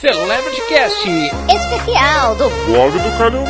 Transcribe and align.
Celebrity 0.00 0.60
Cast. 0.68 0.94
Especial 1.48 2.34
do 2.34 2.50
blog 2.66 2.92
do 2.92 3.10
Calil 3.16 3.46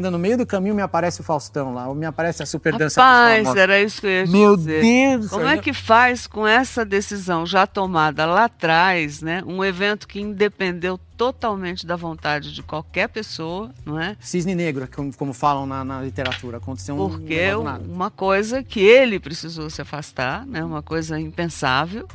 Ainda 0.00 0.10
no 0.10 0.18
meio 0.18 0.38
do 0.38 0.46
caminho 0.46 0.74
me 0.74 0.80
aparece 0.80 1.20
o 1.20 1.22
Faustão 1.22 1.74
lá, 1.74 1.86
ou 1.86 1.94
me 1.94 2.06
aparece 2.06 2.42
a 2.42 2.46
super 2.46 2.74
dança. 2.74 3.02
Rapaz, 3.02 3.54
era 3.54 3.78
isso 3.78 4.00
que 4.00 4.06
eu 4.06 4.10
ia 4.10 4.24
te 4.24 4.30
Meu 4.30 4.56
dizer. 4.56 4.80
Deus! 4.80 5.28
Como 5.28 5.46
é 5.46 5.58
que 5.58 5.74
faz 5.74 6.26
com 6.26 6.46
essa 6.46 6.86
decisão 6.86 7.44
já 7.44 7.66
tomada 7.66 8.24
lá 8.24 8.44
atrás, 8.44 9.20
né? 9.20 9.44
Um 9.46 9.62
evento 9.62 10.08
que 10.08 10.18
independeu 10.18 10.98
totalmente 11.18 11.86
da 11.86 11.96
vontade 11.96 12.54
de 12.54 12.62
qualquer 12.62 13.10
pessoa, 13.10 13.70
não 13.84 14.00
é? 14.00 14.16
Cisne 14.20 14.54
negro, 14.54 14.88
como, 14.90 15.14
como 15.14 15.34
falam 15.34 15.66
na, 15.66 15.84
na 15.84 16.00
literatura, 16.00 16.56
aconteceu 16.56 16.94
um 16.94 17.10
Porque 17.10 17.52
nada. 17.62 17.84
uma 17.86 18.10
coisa 18.10 18.62
que 18.62 18.80
ele 18.80 19.20
precisou 19.20 19.68
se 19.68 19.82
afastar, 19.82 20.46
né? 20.46 20.64
Uma 20.64 20.80
coisa 20.80 21.20
impensável. 21.20 22.08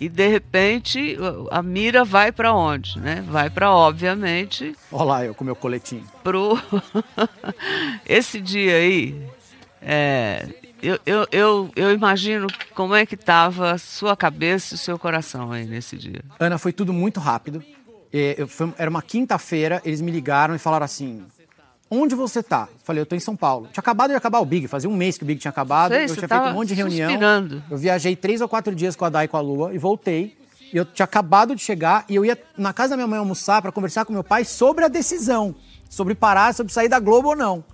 E 0.00 0.08
de 0.08 0.26
repente 0.28 1.16
a 1.50 1.62
mira 1.62 2.04
vai 2.06 2.32
para 2.32 2.54
onde, 2.54 2.98
né? 2.98 3.22
Vai 3.28 3.50
para 3.50 3.70
obviamente 3.70 4.74
Olha 4.90 5.04
lá 5.04 5.24
eu 5.26 5.34
com 5.34 5.44
meu 5.44 5.54
coletinho. 5.54 6.04
pro 6.24 6.58
esse 8.08 8.40
dia 8.40 8.76
aí 8.76 9.14
é, 9.82 10.48
eu, 10.82 10.98
eu, 11.04 11.26
eu, 11.30 11.70
eu 11.76 11.92
imagino 11.92 12.46
como 12.74 12.94
é 12.94 13.04
que 13.04 13.14
estava 13.14 13.76
sua 13.78 14.16
cabeça 14.16 14.74
e 14.74 14.76
o 14.76 14.78
seu 14.78 14.98
coração 14.98 15.52
aí 15.52 15.66
nesse 15.66 15.96
dia. 15.96 16.20
Ana, 16.38 16.56
foi 16.58 16.72
tudo 16.72 16.92
muito 16.92 17.20
rápido. 17.20 17.62
É, 18.12 18.34
eu- 18.38 18.48
foi- 18.48 18.72
era 18.78 18.90
uma 18.90 19.02
quinta-feira, 19.02 19.80
eles 19.84 20.00
me 20.00 20.10
ligaram 20.10 20.54
e 20.54 20.58
falaram 20.58 20.84
assim: 20.84 21.24
Onde 21.90 22.14
você 22.14 22.40
tá? 22.40 22.68
Falei, 22.84 23.02
eu 23.02 23.06
tô 23.06 23.16
em 23.16 23.20
São 23.20 23.34
Paulo. 23.34 23.66
Tinha 23.72 23.80
acabado 23.80 24.10
de 24.10 24.16
acabar 24.16 24.38
o 24.38 24.44
Big, 24.44 24.68
fazia 24.68 24.88
um 24.88 24.96
mês 24.96 25.18
que 25.18 25.24
o 25.24 25.26
Big 25.26 25.40
tinha 25.40 25.50
acabado. 25.50 25.90
Sei, 25.90 26.04
eu 26.04 26.14
tinha 26.14 26.28
feito 26.28 26.44
um 26.44 26.52
monte 26.52 26.68
de 26.68 26.74
reunião. 26.74 27.10
suspirando. 27.10 27.62
Eu 27.68 27.76
viajei 27.76 28.14
três 28.14 28.40
ou 28.40 28.48
quatro 28.48 28.72
dias 28.74 28.94
com 28.94 29.04
a 29.04 29.08
Dai 29.08 29.24
e 29.24 29.28
com 29.28 29.36
a 29.36 29.40
Lua 29.40 29.74
e 29.74 29.78
voltei. 29.78 30.38
E 30.72 30.76
eu 30.76 30.84
tinha 30.84 31.04
acabado 31.04 31.56
de 31.56 31.60
chegar 31.60 32.04
e 32.08 32.14
eu 32.14 32.24
ia 32.24 32.38
na 32.56 32.72
casa 32.72 32.90
da 32.90 32.96
minha 32.96 33.08
mãe 33.08 33.18
almoçar 33.18 33.60
para 33.60 33.72
conversar 33.72 34.04
com 34.04 34.12
meu 34.12 34.22
pai 34.22 34.44
sobre 34.44 34.84
a 34.84 34.88
decisão, 34.88 35.52
sobre 35.88 36.14
parar, 36.14 36.54
sobre 36.54 36.72
sair 36.72 36.88
da 36.88 37.00
Globo 37.00 37.30
ou 37.30 37.36
não. 37.36 37.64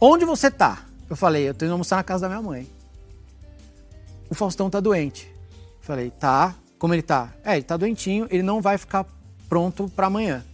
Onde 0.00 0.24
você 0.24 0.50
tá? 0.50 0.84
Eu 1.10 1.14
falei, 1.16 1.50
eu 1.50 1.52
tô 1.52 1.66
indo 1.66 1.72
almoçar 1.72 1.96
na 1.96 2.02
casa 2.02 2.22
da 2.22 2.28
minha 2.34 2.40
mãe. 2.40 2.66
O 4.30 4.34
Faustão 4.34 4.70
tá 4.70 4.80
doente. 4.80 5.30
Falei, 5.82 6.10
tá. 6.10 6.54
Como 6.78 6.94
ele 6.94 7.02
tá? 7.02 7.30
É, 7.44 7.54
ele 7.54 7.64
tá 7.64 7.76
doentinho, 7.76 8.26
ele 8.30 8.42
não 8.42 8.62
vai 8.62 8.78
ficar 8.78 9.04
pronto 9.48 9.90
para 9.94 10.06
amanhã. 10.06 10.44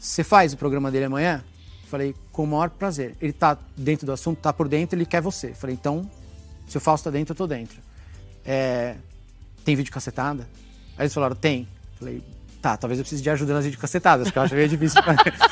Você 0.00 0.24
faz 0.24 0.52
o 0.52 0.56
programa 0.56 0.90
dele 0.90 1.04
amanhã? 1.04 1.44
Falei, 1.86 2.14
com 2.32 2.44
o 2.44 2.46
maior 2.46 2.70
prazer. 2.70 3.16
Ele 3.20 3.32
tá 3.32 3.56
dentro 3.76 4.06
do 4.06 4.12
assunto, 4.12 4.38
tá 4.38 4.52
por 4.52 4.68
dentro, 4.68 4.96
ele 4.98 5.06
quer 5.06 5.20
você. 5.20 5.54
Falei, 5.54 5.74
então, 5.74 6.08
se 6.66 6.76
o 6.76 6.80
Fausto 6.80 7.04
tá 7.04 7.10
dentro, 7.10 7.32
eu 7.32 7.36
tô 7.36 7.46
dentro. 7.46 7.78
É, 8.44 8.96
tem 9.64 9.76
vídeo 9.76 9.92
cacetada? 9.92 10.48
Aí 10.98 11.04
eles 11.04 11.14
falaram, 11.14 11.36
tem. 11.36 11.68
Falei, 11.98 12.22
tá, 12.60 12.76
talvez 12.76 12.98
eu 12.98 13.04
precise 13.04 13.22
de 13.22 13.30
ajuda 13.30 13.54
nas 13.54 13.64
videocacetadas, 13.64 14.26
porque 14.26 14.38
eu 14.38 14.42
acho 14.42 14.54
meio 14.54 14.68
difícil. 14.68 15.00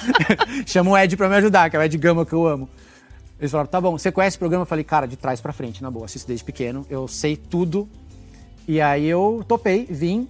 Chama 0.67 0.91
o 0.91 0.99
Ed 0.99 1.17
pra 1.17 1.29
me 1.29 1.37
ajudar, 1.37 1.71
que 1.71 1.77
é 1.77 1.79
o 1.79 1.83
Ed 1.83 1.97
Gama 1.99 2.27
que 2.27 2.33
eu 2.33 2.47
amo. 2.47 2.69
Eles 3.39 3.51
falaram, 3.51 3.71
tá 3.71 3.81
bom, 3.81 3.97
você 3.97 4.11
conhece 4.11 4.37
o 4.37 4.39
programa? 4.39 4.63
Eu 4.63 4.67
falei, 4.67 4.85
cara, 4.85 5.07
de 5.07 5.17
trás 5.17 5.41
pra 5.41 5.53
frente, 5.53 5.83
na 5.83 5.91
boa, 5.91 6.07
assisto 6.07 6.27
desde 6.27 6.45
pequeno, 6.45 6.87
eu 6.91 7.07
sei 7.07 7.37
tudo. 7.37 7.89
E 8.67 8.81
aí 8.81 9.07
eu 9.07 9.45
topei, 9.47 9.87
vim. 9.89 10.29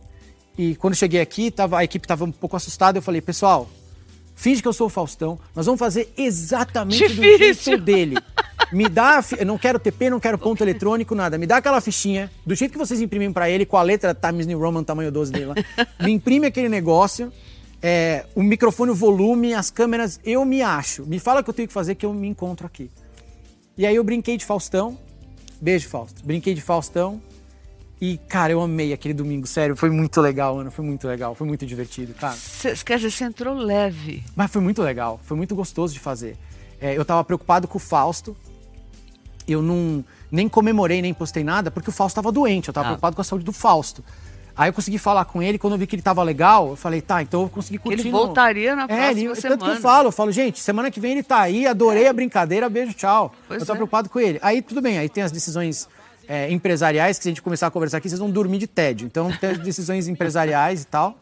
E 0.58 0.74
quando 0.76 0.94
cheguei 0.94 1.20
aqui, 1.20 1.50
tava, 1.50 1.78
a 1.78 1.84
equipe 1.84 2.06
tava 2.06 2.24
um 2.24 2.32
pouco 2.32 2.56
assustada. 2.56 2.98
Eu 2.98 3.02
falei, 3.02 3.20
pessoal, 3.20 3.68
finge 4.34 4.60
que 4.62 4.68
eu 4.68 4.72
sou 4.72 4.86
o 4.86 4.90
Faustão. 4.90 5.38
Nós 5.54 5.66
vamos 5.66 5.78
fazer 5.78 6.12
exatamente 6.16 7.02
do 7.02 7.08
Difícil. 7.08 7.38
jeito 7.72 7.78
dele. 7.82 8.16
Me 8.72 8.88
dá, 8.88 9.22
eu 9.38 9.46
não 9.46 9.56
quero 9.58 9.78
TP, 9.78 10.10
não 10.10 10.18
quero 10.18 10.36
ponto 10.38 10.62
eletrônico, 10.62 11.14
nada. 11.14 11.38
Me 11.38 11.46
dá 11.46 11.58
aquela 11.58 11.80
fichinha, 11.80 12.30
do 12.44 12.54
jeito 12.54 12.72
que 12.72 12.78
vocês 12.78 13.00
imprimem 13.00 13.32
pra 13.32 13.48
ele, 13.48 13.64
com 13.64 13.76
a 13.76 13.82
letra 13.82 14.14
Times 14.14 14.46
New 14.46 14.58
Roman, 14.58 14.82
tamanho 14.82 15.12
12 15.12 15.30
dele 15.32 15.46
lá. 15.46 15.54
Me 16.00 16.10
imprime 16.12 16.46
aquele 16.46 16.68
negócio, 16.68 17.32
é, 17.82 18.24
o 18.34 18.42
microfone, 18.42 18.90
o 18.90 18.94
volume, 18.94 19.54
as 19.54 19.70
câmeras, 19.70 20.18
eu 20.24 20.44
me 20.44 20.62
acho. 20.62 21.04
Me 21.04 21.18
fala 21.18 21.40
o 21.40 21.44
que 21.44 21.50
eu 21.50 21.54
tenho 21.54 21.68
que 21.68 21.74
fazer 21.74 21.94
que 21.94 22.06
eu 22.06 22.12
me 22.12 22.26
encontro 22.26 22.66
aqui. 22.66 22.90
E 23.76 23.86
aí 23.86 23.94
eu 23.94 24.02
brinquei 24.02 24.36
de 24.36 24.44
Faustão. 24.44 24.98
Beijo, 25.60 25.88
Fausto. 25.88 26.24
Brinquei 26.24 26.54
de 26.54 26.60
Faustão. 26.60 27.20
E, 28.04 28.18
cara, 28.28 28.52
eu 28.52 28.60
amei 28.60 28.92
aquele 28.92 29.14
domingo, 29.14 29.46
sério. 29.46 29.74
Foi 29.74 29.88
muito 29.88 30.20
legal, 30.20 30.58
Ana. 30.58 30.70
Foi 30.70 30.84
muito 30.84 31.08
legal. 31.08 31.34
Foi 31.34 31.46
muito 31.46 31.64
divertido, 31.64 32.12
cara. 32.12 32.34
Cê, 32.34 32.74
quer 32.84 32.96
dizer, 32.96 33.10
você 33.10 33.24
entrou 33.24 33.54
leve. 33.54 34.22
Mas 34.36 34.50
foi 34.50 34.60
muito 34.60 34.82
legal. 34.82 35.18
Foi 35.24 35.34
muito 35.34 35.54
gostoso 35.54 35.94
de 35.94 36.00
fazer. 36.00 36.36
É, 36.78 36.94
eu 36.94 37.02
tava 37.02 37.24
preocupado 37.24 37.66
com 37.66 37.78
o 37.78 37.80
Fausto. 37.80 38.36
Eu 39.48 39.62
não 39.62 40.04
nem 40.30 40.50
comemorei, 40.50 41.00
nem 41.00 41.14
postei 41.14 41.42
nada, 41.42 41.70
porque 41.70 41.88
o 41.88 41.92
Fausto 41.92 42.16
tava 42.16 42.30
doente. 42.30 42.68
Eu 42.68 42.74
tava 42.74 42.88
Ah. 42.88 42.90
preocupado 42.90 43.16
com 43.16 43.22
a 43.22 43.24
saúde 43.24 43.42
do 43.46 43.54
Fausto. 43.54 44.04
Aí 44.54 44.68
eu 44.68 44.74
consegui 44.74 44.98
falar 44.98 45.24
com 45.24 45.42
ele, 45.42 45.56
quando 45.58 45.72
eu 45.72 45.78
vi 45.78 45.86
que 45.86 45.96
ele 45.96 46.02
tava 46.02 46.22
legal, 46.22 46.68
eu 46.68 46.76
falei, 46.76 47.00
tá, 47.00 47.22
então 47.22 47.42
eu 47.42 47.48
consegui 47.48 47.78
curtir. 47.78 48.02
ele 48.02 48.10
voltaria 48.10 48.76
na 48.76 48.84
é, 48.84 48.86
próxima 48.86 49.10
ele, 49.10 49.34
semana. 49.34 49.58
tanto 49.58 49.64
que 49.64 49.76
eu 49.78 49.80
falo, 49.80 50.08
eu 50.08 50.12
falo, 50.12 50.30
gente, 50.30 50.60
semana 50.60 50.90
que 50.90 51.00
vem 51.00 51.12
ele 51.12 51.22
tá 51.22 51.40
aí, 51.40 51.66
adorei 51.66 52.06
a 52.06 52.12
brincadeira, 52.12 52.68
beijo, 52.68 52.92
tchau. 52.92 53.34
Pois 53.48 53.60
eu 53.60 53.66
tô 53.66 53.72
é. 53.72 53.76
preocupado 53.76 54.10
com 54.10 54.20
ele. 54.20 54.38
Aí 54.42 54.60
tudo 54.60 54.82
bem, 54.82 54.98
aí 54.98 55.08
tem 55.08 55.24
as 55.24 55.32
decisões 55.32 55.88
é, 56.28 56.50
empresariais, 56.50 57.18
que 57.18 57.22
se 57.24 57.28
a 57.28 57.32
gente 57.32 57.42
começar 57.42 57.66
a 57.66 57.70
conversar 57.70 57.98
aqui, 57.98 58.08
vocês 58.08 58.18
vão 58.18 58.30
dormir 58.30 58.58
de 58.58 58.66
tédio. 58.66 59.06
Então 59.06 59.30
tem 59.40 59.54
decisões 59.58 60.08
empresariais 60.08 60.82
e 60.82 60.86
tal. 60.86 61.18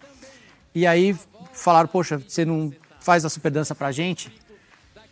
E 0.75 0.87
aí 0.87 1.17
falaram, 1.53 1.89
poxa, 1.89 2.23
você 2.27 2.45
não 2.45 2.73
faz 3.01 3.25
a 3.25 3.29
super 3.29 3.51
dança 3.51 3.75
pra 3.75 3.93
gente? 3.93 4.33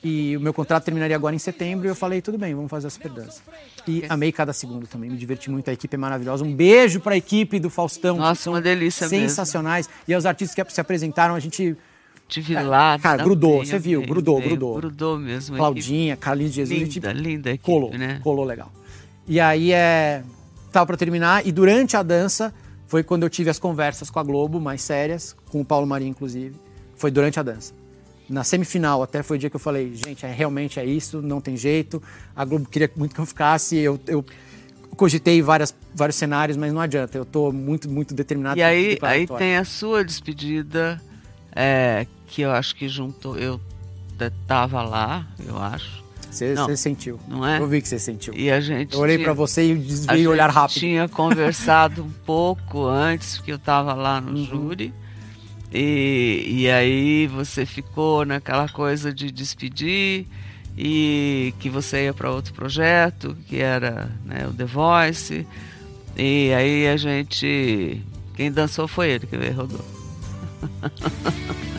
E 0.03 0.35
o 0.35 0.41
meu 0.41 0.55
contrato 0.55 0.85
terminaria 0.85 1.15
agora 1.15 1.35
em 1.35 1.39
setembro. 1.39 1.87
E 1.87 1.91
eu 1.91 1.95
falei, 1.95 2.23
tudo 2.23 2.39
bem, 2.39 2.55
vamos 2.55 2.71
fazer 2.71 2.87
a 2.87 2.91
super 2.91 3.11
dança. 3.11 3.43
E 3.87 4.03
amei 4.09 4.33
cada 4.33 4.53
segundo 4.53 4.87
também, 4.87 5.11
me 5.11 5.17
diverti 5.19 5.51
muito. 5.51 5.69
A 5.69 5.75
equipe 5.75 5.95
é 5.95 5.99
maravilhosa. 5.99 6.43
Um 6.43 6.55
beijo 6.55 7.01
pra 7.01 7.17
equipe 7.17 7.61
do 7.61 7.69
Faustão. 7.69 8.17
Nossa, 8.17 8.49
uma 8.49 8.63
delícia 8.63 9.07
mesmo. 9.09 9.29
Sensacionais. 9.29 9.91
E 10.09 10.15
aos 10.15 10.25
artistas 10.25 10.55
que 10.55 10.73
se 10.73 10.81
apresentaram, 10.81 11.35
a 11.35 11.41
gente. 11.41 11.77
Tive 12.29 12.55
É, 12.55 12.63
lá. 12.63 12.97
cara, 12.99 13.19
também, 13.19 13.25
grudou, 13.27 13.65
você 13.65 13.77
viu, 13.77 13.99
amei, 13.99 14.09
grudou, 14.09 14.37
amei. 14.37 14.49
grudou. 14.51 14.75
Grudou 14.77 15.19
mesmo. 15.19 15.57
Claudinha, 15.57 16.17
Carlinhos 16.17 16.55
Jesus. 16.55 16.81
a 16.81 16.85
gente 16.85 16.95
Linda, 17.01 17.13
linda 17.13 17.51
equipe, 17.51 17.65
colou, 17.65 17.91
né? 17.91 18.21
colou 18.23 18.45
legal. 18.45 18.73
E 19.31 19.39
aí 19.41 19.73
é. 19.73 20.23
Tava 20.73 20.87
pra 20.87 20.97
terminar. 20.97 21.47
E 21.47 21.53
durante 21.53 21.97
a 21.97 22.03
dança 22.03 22.53
foi 22.87 23.03
quando 23.05 23.23
eu 23.23 23.31
tive 23.31 23.49
as 23.49 23.59
conversas 23.59 24.11
com 24.11 24.19
a 24.19 24.23
Globo, 24.25 24.61
mais 24.61 24.83
sérias, 24.83 25.35
com 25.51 25.61
o 25.61 25.65
Paulo 25.65 25.87
Marinho, 25.87 26.11
inclusive. 26.11 26.55
Foi 26.97 27.11
durante 27.11 27.39
a 27.39 27.43
dança. 27.43 27.73
Na 28.29 28.45
semifinal, 28.45 29.03
até 29.03 29.23
foi 29.23 29.37
o 29.37 29.41
dia 29.41 29.49
que 29.51 29.57
eu 29.57 29.61
falei, 29.61 29.93
gente, 29.95 30.25
é, 30.27 30.31
realmente 30.33 30.79
é 30.79 30.85
isso, 30.85 31.21
não 31.23 31.41
tem 31.41 31.57
jeito. 31.57 32.01
A 32.35 32.45
Globo 32.45 32.69
queria 32.69 32.91
muito 32.97 33.15
que 33.15 33.21
eu 33.21 33.27
ficasse. 33.27 33.77
Eu, 33.77 33.99
eu 34.07 34.25
cogitei 34.97 35.41
várias, 35.43 35.75
vários 35.95 36.17
cenários, 36.17 36.57
mas 36.57 36.73
não 36.73 36.81
adianta. 36.81 37.17
Eu 37.17 37.25
tô 37.25 37.51
muito, 37.53 37.89
muito 37.89 38.15
determinado. 38.15 38.59
E 38.59 38.63
aí, 38.63 38.99
aí 39.03 39.27
tem 39.39 39.57
a 39.57 39.65
sua 39.65 40.05
despedida, 40.05 41.01
é, 41.55 42.07
que 42.27 42.43
eu 42.43 42.51
acho 42.53 42.75
que 42.77 42.89
juntou. 42.89 43.37
Eu 43.37 43.61
t- 44.19 44.31
tava 44.47 44.83
lá, 44.83 45.27
eu 45.45 45.57
acho. 45.59 46.05
Você, 46.31 46.55
Não. 46.55 46.67
você 46.67 46.77
sentiu. 46.77 47.19
Não 47.27 47.47
é? 47.47 47.59
Eu 47.59 47.67
vi 47.67 47.83
que 47.83 47.89
você 47.89 47.99
sentiu. 47.99 48.33
E 48.35 48.51
a 48.51 48.61
gente. 48.61 48.95
Eu 48.95 49.01
olhei 49.01 49.19
pra 49.19 49.33
você 49.33 49.73
e 49.73 49.75
desviei 49.75 50.27
o 50.27 50.31
olhar 50.31 50.49
rápido. 50.51 50.79
tinha 50.79 51.09
conversado 51.11 52.05
um 52.05 52.11
pouco 52.25 52.87
antes, 52.87 53.37
porque 53.39 53.51
eu 53.53 53.57
estava 53.57 53.93
lá 53.95 54.19
Uhum. 54.21 54.31
no 54.33 54.45
júri. 54.45 54.95
E, 55.73 56.45
e 56.49 56.71
aí 56.71 57.27
você 57.29 57.65
ficou 57.67 58.25
naquela 58.25 58.69
coisa 58.69 59.13
de 59.13 59.31
despedir 59.31 60.27
e 60.77 61.55
que 61.61 61.69
você 61.71 62.05
ia 62.05 62.15
para 62.15 62.31
outro 62.31 62.53
projeto, 62.55 63.37
que 63.47 63.59
era 63.59 64.11
né, 64.25 64.47
o 64.49 64.53
The 64.53 64.65
Voice. 64.65 65.47
E 66.17 66.53
aí 66.53 66.89
a 66.89 66.97
gente. 66.97 68.01
Quem 68.35 68.51
dançou 68.51 68.89
foi 68.89 69.11
ele 69.11 69.27
que 69.27 69.37
veio 69.37 69.55
rodou. 69.55 69.85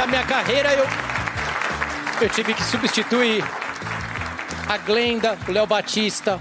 Na 0.00 0.06
minha 0.06 0.24
carreira, 0.24 0.72
eu, 0.72 0.86
eu 2.22 2.28
tive 2.30 2.54
que 2.54 2.64
substituir 2.64 3.44
a 4.66 4.78
Glenda, 4.78 5.38
o 5.46 5.52
Léo 5.52 5.66
Batista, 5.66 6.40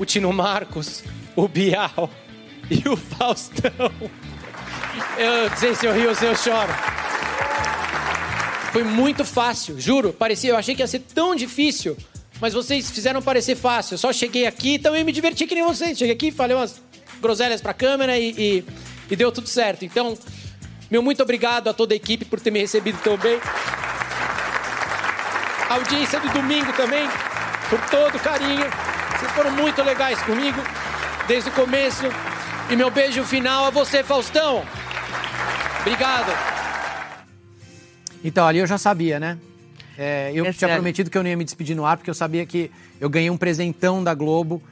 o 0.00 0.04
Tino 0.04 0.32
Marcos, 0.32 1.04
o 1.36 1.46
Bial 1.46 2.10
e 2.68 2.88
o 2.88 2.96
Faustão. 2.96 3.70
Eu 5.16 5.48
não 5.48 5.56
sei 5.56 5.76
se 5.76 5.86
eu 5.86 5.94
rio 5.94 6.08
ou 6.08 6.14
se 6.16 6.24
eu 6.24 6.34
choro. 6.34 6.72
Foi 8.72 8.82
muito 8.82 9.24
fácil, 9.24 9.80
juro. 9.80 10.12
Parecia, 10.12 10.50
eu 10.50 10.56
achei 10.56 10.74
que 10.74 10.82
ia 10.82 10.88
ser 10.88 11.02
tão 11.14 11.36
difícil. 11.36 11.96
Mas 12.40 12.52
vocês 12.52 12.90
fizeram 12.90 13.22
parecer 13.22 13.54
fácil. 13.54 13.94
Eu 13.94 13.98
só 13.98 14.12
cheguei 14.12 14.44
aqui 14.44 14.74
e 14.74 14.78
também 14.80 15.04
me 15.04 15.12
diverti 15.12 15.46
que 15.46 15.54
nem 15.54 15.62
vocês. 15.62 15.96
Cheguei 15.96 16.14
aqui, 16.16 16.32
falei 16.32 16.56
umas 16.56 16.82
groselhas 17.20 17.60
pra 17.60 17.72
câmera 17.72 18.18
e, 18.18 18.34
e, 18.36 18.64
e 19.08 19.14
deu 19.14 19.30
tudo 19.30 19.48
certo. 19.48 19.84
Então, 19.84 20.18
meu 20.92 21.02
muito 21.02 21.22
obrigado 21.22 21.68
a 21.68 21.72
toda 21.72 21.94
a 21.94 21.96
equipe 21.96 22.26
por 22.26 22.38
ter 22.38 22.50
me 22.50 22.60
recebido 22.60 22.98
tão 23.02 23.16
bem. 23.16 23.40
A 25.70 25.74
audiência 25.76 26.20
do 26.20 26.28
domingo 26.28 26.70
também, 26.74 27.08
por 27.70 27.80
todo 27.88 28.14
o 28.14 28.20
carinho. 28.20 28.66
Vocês 29.18 29.32
foram 29.32 29.50
muito 29.52 29.82
legais 29.82 30.20
comigo 30.22 30.60
desde 31.26 31.48
o 31.48 31.52
começo. 31.54 32.04
E 32.68 32.76
meu 32.76 32.90
beijo 32.90 33.24
final 33.24 33.64
a 33.64 33.70
você, 33.70 34.04
Faustão. 34.04 34.62
Obrigado. 35.80 36.30
Então, 38.22 38.46
ali 38.46 38.58
eu 38.58 38.66
já 38.66 38.76
sabia, 38.76 39.18
né? 39.18 39.38
É, 39.96 40.30
eu 40.34 40.44
É 40.44 40.50
tinha 40.52 40.52
sério. 40.52 40.74
prometido 40.74 41.08
que 41.08 41.16
eu 41.16 41.22
não 41.22 41.30
ia 41.30 41.36
me 41.38 41.44
despedir 41.44 41.74
no 41.74 41.86
ar, 41.86 41.96
porque 41.96 42.10
eu 42.10 42.14
sabia 42.14 42.44
que 42.44 42.70
eu 43.00 43.08
ganhei 43.08 43.30
um 43.30 43.38
presentão 43.38 44.04
da 44.04 44.12
Globo, 44.12 44.62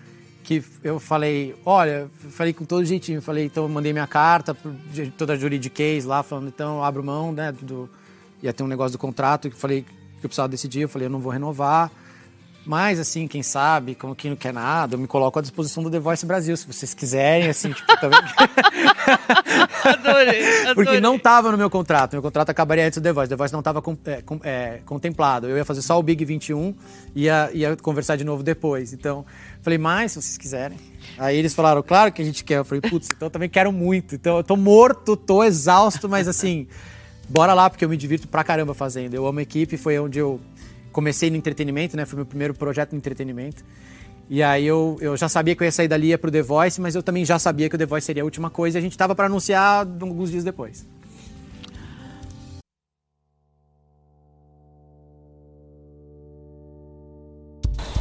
que 0.43 0.65
eu 0.83 0.99
falei, 0.99 1.55
olha, 1.65 2.09
falei 2.31 2.53
com 2.53 2.65
todo 2.65 2.85
jeitinho, 2.85 3.21
falei, 3.23 3.45
então 3.45 3.65
eu 3.65 3.69
mandei 3.69 3.93
minha 3.93 4.07
carta, 4.07 4.57
toda 5.17 5.35
a 5.35 5.37
juridiquês 5.37 6.05
lá, 6.05 6.23
falando, 6.23 6.49
então 6.49 6.79
eu 6.79 6.85
abro 6.85 7.05
mão, 7.05 7.33
né, 7.33 7.53
do, 7.53 7.89
ia 8.43 8.53
ter 8.53 8.63
um 8.63 8.67
negócio 8.67 8.93
do 8.93 8.99
contrato, 8.99 9.51
que 9.51 9.57
falei 9.57 9.83
que 9.83 10.27
eu 10.27 10.29
precisava 10.29 10.49
decidir, 10.49 10.81
eu 10.81 10.89
falei, 10.89 11.07
eu 11.07 11.11
não 11.11 11.21
vou 11.21 11.33
renovar, 11.33 11.91
mas 12.65 13.01
assim, 13.01 13.27
quem 13.27 13.43
sabe, 13.43 13.95
como 13.95 14.15
quem 14.15 14.31
não 14.31 14.37
quer 14.37 14.53
nada, 14.53 14.95
eu 14.95 14.99
me 14.99 15.07
coloco 15.07 15.39
à 15.39 15.43
disposição 15.43 15.83
do 15.83 15.91
The 15.91 15.99
Voice 15.99 16.27
Brasil, 16.27 16.57
se 16.57 16.67
vocês 16.67 16.93
quiserem, 16.93 17.49
assim, 17.49 17.73
tipo, 17.75 18.01
também... 18.01 18.19
Adorei, 19.85 20.61
adorei. 20.61 20.75
Porque 20.75 21.01
não 21.01 21.17
estava 21.17 21.51
no 21.51 21.59
meu 21.59 21.71
contrato. 21.71 22.13
Meu 22.13 22.23
contrato 22.23 22.51
acabaria 22.51 22.87
antes 22.87 22.99
do 22.99 23.03
The 23.03 23.13
Voice. 23.13 23.29
The 23.29 23.37
Voice 23.37 23.53
não 23.53 23.61
estava 23.61 23.83
contemplado. 24.85 25.49
Eu 25.49 25.57
ia 25.57 25.65
fazer 25.65 25.83
só 25.83 25.99
o 25.99 26.03
Big 26.03 26.25
21 26.25 26.75
e 27.15 27.23
ia, 27.25 27.51
ia 27.53 27.77
conversar 27.77 28.17
de 28.17 28.25
novo 28.25 28.43
depois. 28.43 28.93
Então, 28.93 29.25
falei, 29.63 29.79
mas 29.79 30.13
se 30.13 30.23
vocês 30.23 30.39
quiserem. 30.39 30.79
Aí 31.19 31.37
eles 31.37 31.55
falaram, 31.55 31.83
claro 31.83 32.13
que 32.13 32.21
a 32.21 32.25
gente 32.25 32.45
quer. 32.45 32.59
Eu 32.59 32.65
falei, 32.65 32.83
putz, 32.83 33.09
então 33.15 33.27
eu 33.27 33.31
também 33.31 33.49
quero 33.49 33.73
muito. 33.73 34.15
Então 34.15 34.37
eu 34.37 34.45
tô 34.45 34.57
morto, 34.57 35.17
tô 35.17 35.43
exausto, 35.43 36.09
mas 36.09 36.29
assim, 36.29 36.67
bora 37.29 37.55
lá, 37.55 37.69
porque 37.71 37.85
eu 37.85 37.89
me 37.89 37.97
divirto 37.97 38.29
pra 38.29 38.45
caramba 38.45 38.75
fazendo. 38.75 39.15
Eu 39.15 39.27
amo 39.27 39.39
a 39.39 39.43
equipe, 39.43 39.77
foi 39.77 39.99
onde 39.99 40.19
eu 40.19 40.41
comecei 41.01 41.31
no 41.31 41.37
entretenimento, 41.37 41.97
né? 41.97 42.05
Foi 42.05 42.17
meu 42.17 42.27
primeiro 42.27 42.53
projeto 42.53 42.93
no 42.93 42.99
entretenimento. 42.99 43.65
E 44.29 44.43
aí 44.43 44.67
eu, 44.67 44.99
eu 45.01 45.17
já 45.17 45.31
sabia 45.31 45.57
que 45.57 45.63
eu 45.63 45.65
ia 45.65 45.73
sair 45.73 45.89
dali 45.89 46.09
ia 46.09 46.19
pro 46.19 46.31
The 46.31 46.43
Voice, 46.43 46.79
mas 46.79 46.95
eu 46.95 47.03
também 47.03 47.25
já 47.25 47.39
sabia 47.39 47.71
que 47.71 47.75
o 47.75 47.79
The 47.79 47.87
Voice 47.87 48.07
seria 48.07 48.23
a 48.23 48.25
última 48.25 48.51
coisa 48.51 48.77
e 48.77 48.81
a 48.81 48.83
gente 48.83 48.97
tava 48.97 49.15
pra 49.15 49.27
anunciar 49.27 49.79
alguns 49.79 50.31
dias 50.31 50.45
depois. 50.45 50.87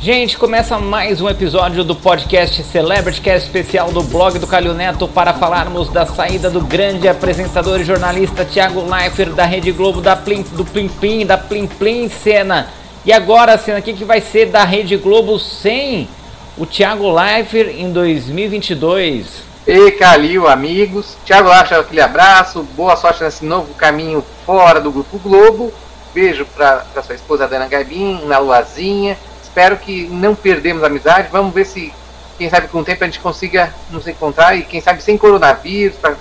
Gente, 0.01 0.37
começa 0.37 0.77
mais 0.77 1.19
um 1.21 1.29
episódio 1.29 1.83
do 1.83 1.95
podcast 1.95 2.63
Celebrity 2.63 3.21
Cast 3.21 3.47
especial 3.47 3.91
do 3.91 4.03
blog 4.03 4.39
do 4.39 4.47
Calil 4.47 4.73
Neto 4.73 5.07
para 5.07 5.33
falarmos 5.33 5.89
da 5.89 6.05
saída 6.05 6.49
do 6.49 6.61
grande 6.61 7.07
apresentador 7.07 7.79
e 7.81 7.83
jornalista 7.83 8.45
Thiago 8.45 8.81
Leifert 8.81 9.33
da 9.33 9.45
Rede 9.45 9.71
Globo 9.71 9.99
da 9.99 10.15
Plim, 10.15 10.43
do 10.53 10.63
Plim 10.63 10.87
Plim, 10.87 11.25
da 11.25 11.37
Plim 11.37 11.67
Plim 11.67 12.07
Cena. 12.07 12.78
E 13.05 13.13
agora, 13.13 13.57
Cena, 13.57 13.79
o 13.79 13.81
que, 13.81 14.03
vai 14.03 14.19
ser 14.19 14.47
da 14.47 14.65
Rede 14.65 14.97
Globo 14.97 15.39
sem 15.39 16.09
o 16.57 16.65
Thiago 16.65 17.09
Leifert 17.09 17.69
em 17.69 17.93
2022? 17.93 19.43
E 19.65 19.91
Calil, 19.91 20.49
amigos. 20.49 21.15
Thiago 21.25 21.49
Acha, 21.49 21.79
aquele 21.79 22.01
abraço. 22.01 22.61
Boa 22.75 22.97
sorte 22.97 23.23
nesse 23.23 23.45
novo 23.45 23.73
caminho 23.75 24.23
fora 24.45 24.81
do 24.81 24.91
Grupo 24.91 25.17
Globo. 25.17 25.73
Beijo 26.13 26.45
para 26.45 26.83
sua 27.01 27.15
esposa 27.15 27.47
Dana 27.47 27.69
Gabin, 27.69 28.25
na 28.25 28.37
Luazinha. 28.37 29.17
Espero 29.41 29.77
que 29.77 30.07
não 30.07 30.35
perdemos 30.35 30.83
a 30.83 30.87
amizade. 30.87 31.29
Vamos 31.31 31.53
ver 31.53 31.65
se, 31.65 31.93
quem 32.37 32.49
sabe, 32.49 32.67
com 32.67 32.79
o 32.79 32.83
tempo 32.83 33.01
a 33.01 33.07
gente 33.07 33.21
consiga 33.21 33.73
nos 33.89 34.05
encontrar 34.07 34.57
e, 34.57 34.63
quem 34.63 34.81
sabe, 34.81 35.01
sem 35.01 35.17
coronavírus, 35.17 35.95
para 35.95 36.17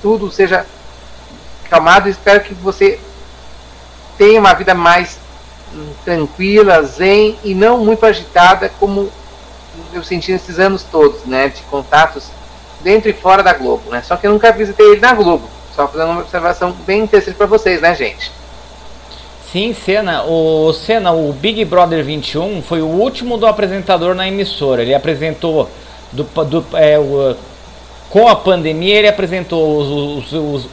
tudo 0.00 0.30
seja 0.30 0.64
calmado. 1.68 2.08
Espero 2.08 2.42
que 2.42 2.54
você 2.54 3.00
tenha 4.16 4.38
uma 4.38 4.54
vida 4.54 4.72
mais 4.72 5.21
tranquila, 6.04 6.82
zen 6.82 7.36
e 7.44 7.54
não 7.54 7.78
muito 7.78 8.04
agitada, 8.04 8.70
como 8.80 9.10
eu 9.92 10.02
senti 10.02 10.32
nesses 10.32 10.58
anos 10.58 10.82
todos, 10.82 11.24
né, 11.24 11.48
de 11.48 11.62
contatos 11.62 12.24
dentro 12.82 13.08
e 13.08 13.12
fora 13.12 13.42
da 13.42 13.52
Globo, 13.52 13.90
né? 13.90 14.02
Só 14.02 14.16
que 14.16 14.26
eu 14.26 14.32
nunca 14.32 14.50
visitei 14.52 14.86
ele 14.92 15.00
na 15.00 15.14
Globo. 15.14 15.48
Só 15.74 15.86
fazendo 15.88 16.10
uma 16.10 16.20
observação 16.20 16.72
bem 16.86 17.02
interessante 17.02 17.36
para 17.36 17.46
vocês, 17.46 17.80
né, 17.80 17.94
gente? 17.94 18.30
Sim, 19.50 19.74
Senna. 19.74 20.22
O 20.24 20.72
Senna, 20.72 21.12
o 21.12 21.32
Big 21.32 21.64
Brother 21.64 22.02
21 22.04 22.62
foi 22.62 22.80
o 22.82 22.86
último 22.86 23.36
do 23.38 23.46
apresentador 23.46 24.14
na 24.14 24.26
emissora. 24.26 24.82
Ele 24.82 24.94
apresentou 24.94 25.68
do, 26.10 26.24
do- 26.24 26.66
é, 26.76 26.98
o- 26.98 27.36
com 28.10 28.28
a 28.28 28.36
pandemia, 28.36 28.96
ele 28.98 29.08
apresentou 29.08 29.78
os, 29.78 30.30
os- 30.30 30.32
os- 30.32 30.68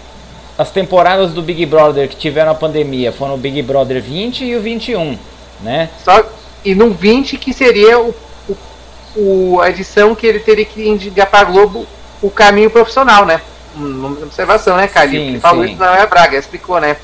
as 0.59 0.69
temporadas 0.69 1.31
do 1.31 1.41
Big 1.41 1.65
Brother 1.65 2.09
que 2.09 2.17
tiveram 2.17 2.51
a 2.51 2.56
pandemia. 2.56 3.13
Foram 3.13 3.35
o 3.35 3.38
Big 3.38 3.61
Brother 3.61 4.01
20 4.01 4.44
e 4.44 4.56
o 4.57 4.61
21, 4.61 5.17
né? 5.61 5.89
Só 6.03 6.21
e 6.65 6.75
no 6.75 6.91
20 6.91 7.38
que 7.38 7.53
seria 7.53 7.97
o, 7.97 8.13
o- 8.50 8.57
o- 9.56 9.61
a 9.61 9.69
edição 9.69 10.13
que 10.13 10.27
ele 10.27 10.39
teria 10.39 10.65
que 10.65 10.85
indicar 10.85 11.27
para 11.27 11.45
Globo 11.45 11.88
o 12.21 12.29
caminho 12.29 12.69
profissional, 12.69 13.25
né? 13.25 13.39
Uma 13.73 14.09
observação, 14.09 14.75
né, 14.75 14.88
Calil? 14.88 15.33
Sim, 15.33 15.39
falou 15.39 15.63
isso 15.63 15.77
na 15.77 15.91
Noé 15.95 16.06
Braga, 16.06 16.38
explicou, 16.38 16.81
né? 16.81 16.97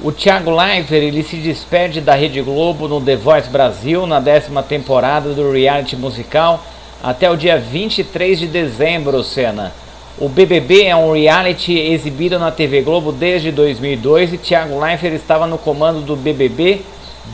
O 0.00 0.10
Thiago 0.10 0.50
Leifert 0.50 1.02
ele 1.02 1.22
se 1.22 1.36
despede 1.36 2.00
da 2.00 2.14
Rede 2.14 2.40
Globo 2.40 2.88
no 2.88 3.00
The 3.00 3.16
Voice 3.16 3.50
Brasil 3.50 4.06
na 4.06 4.18
décima 4.20 4.62
temporada 4.62 5.34
do 5.34 5.50
reality 5.52 5.96
musical 5.96 6.64
até 7.02 7.30
o 7.30 7.36
dia 7.36 7.58
23 7.58 8.38
de 8.38 8.46
dezembro, 8.46 9.22
Senna. 9.22 9.74
O 10.20 10.28
BBB 10.28 10.84
é 10.84 10.96
um 10.96 11.12
reality 11.12 11.78
exibido 11.78 12.38
na 12.38 12.50
TV 12.50 12.82
Globo 12.82 13.12
desde 13.12 13.52
2002 13.52 14.32
e 14.32 14.38
Thiago 14.38 14.78
Leifert 14.80 15.14
estava 15.14 15.46
no 15.46 15.56
comando 15.56 16.00
do 16.00 16.16
BBB 16.16 16.82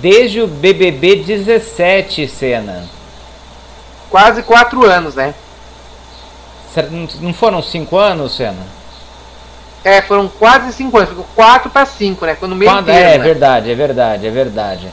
desde 0.03 0.41
o 0.43 0.47
BBB 0.47 1.17
17, 1.17 2.29
Senna. 2.29 2.85
Quase 4.11 4.43
quatro 4.43 4.85
anos, 4.85 5.15
né? 5.15 5.35
Não- 7.21 7.33
foram 7.33 7.63
cinco 7.63 7.97
anos, 7.97 8.37
Senna? 8.37 8.67
É, 9.83 10.03
foram 10.03 10.29
quase 10.29 10.73
cinco 10.73 10.97
anos, 10.99 11.11
ficou 11.11 11.27
quatro 11.35 11.71
para 11.71 11.87
cinco, 11.87 12.27
né? 12.27 12.37
No 12.43 12.55
meio 12.57 12.71
Quando- 12.71 12.87
termo, 12.87 13.01
é 13.01 13.19
né? 13.19 13.25
verdade, 13.25 13.71
é 13.71 13.75
verdade, 13.75 14.27
é 14.27 14.31
verdade. 14.31 14.89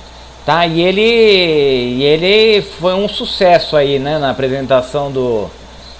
Tá, 0.45 0.65
e 0.65 0.81
ele, 0.81 1.01
e 1.01 2.03
ele 2.03 2.61
foi 2.61 2.93
um 2.93 3.07
sucesso 3.07 3.75
aí, 3.77 3.99
né, 3.99 4.17
na 4.17 4.31
apresentação 4.31 5.11
do. 5.11 5.49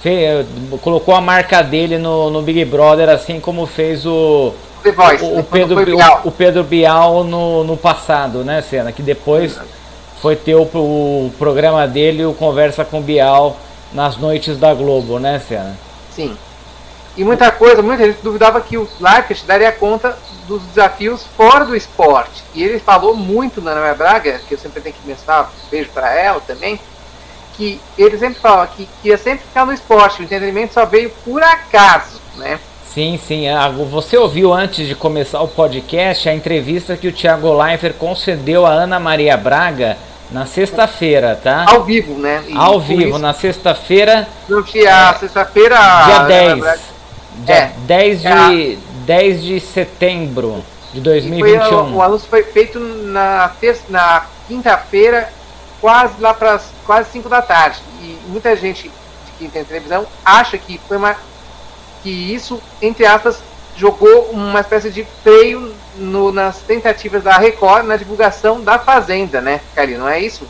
Fe- 0.02 0.44
colocou 0.80 1.14
a 1.14 1.20
marca 1.20 1.62
dele 1.62 1.98
no, 1.98 2.30
no 2.30 2.42
Big 2.42 2.64
Brother, 2.64 3.08
assim 3.08 3.38
como 3.40 3.66
fez 3.66 4.04
o, 4.04 4.52
The 4.82 4.92
Voice, 4.92 5.24
o, 5.24 5.28
né? 5.34 5.40
o 5.40 5.44
Pedro, 5.44 5.84
Bial. 5.84 6.20
o, 6.24 6.28
o 6.28 6.32
Pedro 6.32 6.64
Bial 6.64 7.24
no, 7.24 7.64
no 7.64 7.76
passado, 7.76 8.44
né, 8.44 8.60
Cena? 8.62 8.90
Que 8.92 9.02
depois 9.02 9.58
foi 10.20 10.36
ter 10.36 10.54
o, 10.54 10.62
o 10.62 11.32
programa 11.38 11.86
dele, 11.86 12.24
o 12.24 12.34
Conversa 12.34 12.84
com 12.84 13.00
Bial, 13.00 13.56
nas 13.92 14.16
noites 14.16 14.58
da 14.58 14.72
Globo, 14.74 15.18
né, 15.18 15.40
Cena? 15.48 15.76
Sim. 16.14 16.36
E 17.14 17.24
muita 17.24 17.50
coisa, 17.50 17.82
muita 17.82 18.06
gente 18.06 18.22
duvidava 18.22 18.58
que 18.62 18.78
o 18.78 18.88
Leifert 18.98 19.44
daria 19.46 19.70
conta 19.70 20.16
dos 20.48 20.62
desafios 20.62 21.26
fora 21.36 21.62
do 21.64 21.76
esporte. 21.76 22.42
E 22.54 22.62
ele 22.62 22.78
falou 22.78 23.14
muito 23.14 23.60
na 23.60 23.72
Ana 23.72 23.92
Braga, 23.92 24.40
que 24.48 24.54
eu 24.54 24.58
sempre 24.58 24.80
tenho 24.80 24.94
que 24.94 25.06
mencionar, 25.06 25.52
beijo 25.70 25.90
para 25.92 26.14
ela 26.14 26.40
também, 26.40 26.80
que 27.56 27.80
ele 27.98 28.18
sempre 28.18 28.40
falava 28.40 28.66
que, 28.68 28.88
ia 29.04 29.16
sempre 29.18 29.44
ficar 29.46 29.64
no 29.66 29.72
esporte, 29.72 30.20
o 30.20 30.24
entretenimento 30.24 30.74
só 30.74 30.84
veio 30.86 31.10
por 31.24 31.42
acaso, 31.42 32.20
né? 32.36 32.58
Sim, 32.92 33.18
sim. 33.26 33.48
Ah, 33.48 33.68
Você 33.68 34.16
ouviu 34.18 34.52
antes 34.52 34.86
de 34.86 34.94
começar 34.94 35.40
o 35.40 35.48
podcast 35.48 36.28
a 36.28 36.34
entrevista 36.34 36.96
que 36.96 37.08
o 37.08 37.12
Thiago 37.12 37.52
Leifert 37.62 37.94
concedeu 37.94 38.66
a 38.66 38.70
Ana 38.70 39.00
Maria 39.00 39.34
Braga 39.36 39.96
na 40.30 40.44
sexta-feira, 40.46 41.38
tá? 41.42 41.64
Ao 41.68 41.84
vivo, 41.84 42.14
né? 42.18 42.42
E 42.48 42.56
Ao 42.56 42.78
vivo, 42.80 43.18
na 43.18 43.32
sexta-feira, 43.32 44.26
Durante 44.48 44.86
a 44.86 45.14
sexta-feira. 45.14 45.76
dia 45.76 46.16
Ana 46.16 46.28
10. 46.28 46.58
Braga- 46.58 46.78
Dia 47.46 47.54
É. 47.54 47.72
10, 47.86 48.20
de, 48.20 48.26
É 48.26 48.30
a- 48.30 48.76
10 49.06 49.42
de 49.42 49.58
setembro 49.60 50.62
de 50.92 50.98
E 51.00 51.02
foi, 51.02 51.12
2021. 51.12 51.94
o 51.96 52.02
anúncio 52.02 52.28
foi 52.28 52.42
feito 52.42 52.78
na, 52.78 53.50
terça- 53.58 53.84
na 53.88 54.26
quinta-feira, 54.46 55.32
quase 55.82 56.14
lá 56.20 56.32
para 56.32 56.58
quase 56.86 57.10
5 57.10 57.28
da 57.28 57.42
tarde. 57.42 57.80
E 58.00 58.16
muita 58.28 58.56
gente 58.56 58.90
que 59.38 59.48
tem 59.48 59.62
televisão 59.64 60.06
acha 60.24 60.56
que 60.56 60.80
foi 60.88 60.96
uma. 60.96 61.14
que 62.02 62.08
isso, 62.34 62.60
entre 62.80 63.04
aspas, 63.04 63.38
jogou 63.76 64.30
uma 64.32 64.60
espécie 64.60 64.90
de 64.90 65.04
freio 65.22 65.72
no- 65.96 66.32
nas 66.32 66.58
tentativas 66.58 67.22
da 67.22 67.36
Record 67.36 67.84
na 67.86 67.96
divulgação 67.96 68.60
da 68.60 68.78
Fazenda, 68.78 69.40
né, 69.40 69.60
Cari? 69.74 69.96
Não 69.96 70.08
é 70.08 70.20
isso? 70.20 70.46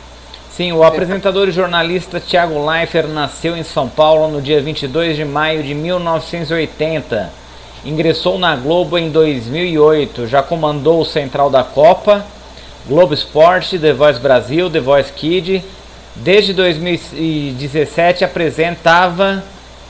Sim, 0.51 0.71
o 0.73 0.83
apresentador 0.83 1.47
e 1.47 1.51
jornalista 1.51 2.19
Thiago 2.19 2.63
Leifert 2.69 3.07
nasceu 3.07 3.57
em 3.57 3.63
São 3.63 3.89
Paulo 3.89 4.27
no 4.31 4.39
dia 4.41 4.61
22 4.61 5.15
de 5.15 5.25
maio 5.25 5.63
de 5.63 5.73
1980. 5.73 7.31
Ingressou 7.85 8.37
na 8.39 8.55
Globo 8.55 8.97
em 8.97 9.09
2008, 9.09 10.27
já 10.27 10.41
comandou 10.43 11.01
o 11.01 11.05
Central 11.05 11.49
da 11.49 11.63
Copa, 11.63 12.25
Globo 12.85 13.13
Esporte, 13.13 13.79
The 13.79 13.93
Voice 13.93 14.19
Brasil, 14.19 14.69
The 14.69 14.79
Voice 14.79 15.11
Kid. 15.13 15.63
Desde 16.15 16.53
2017 16.53 18.23
apresentava 18.23 19.43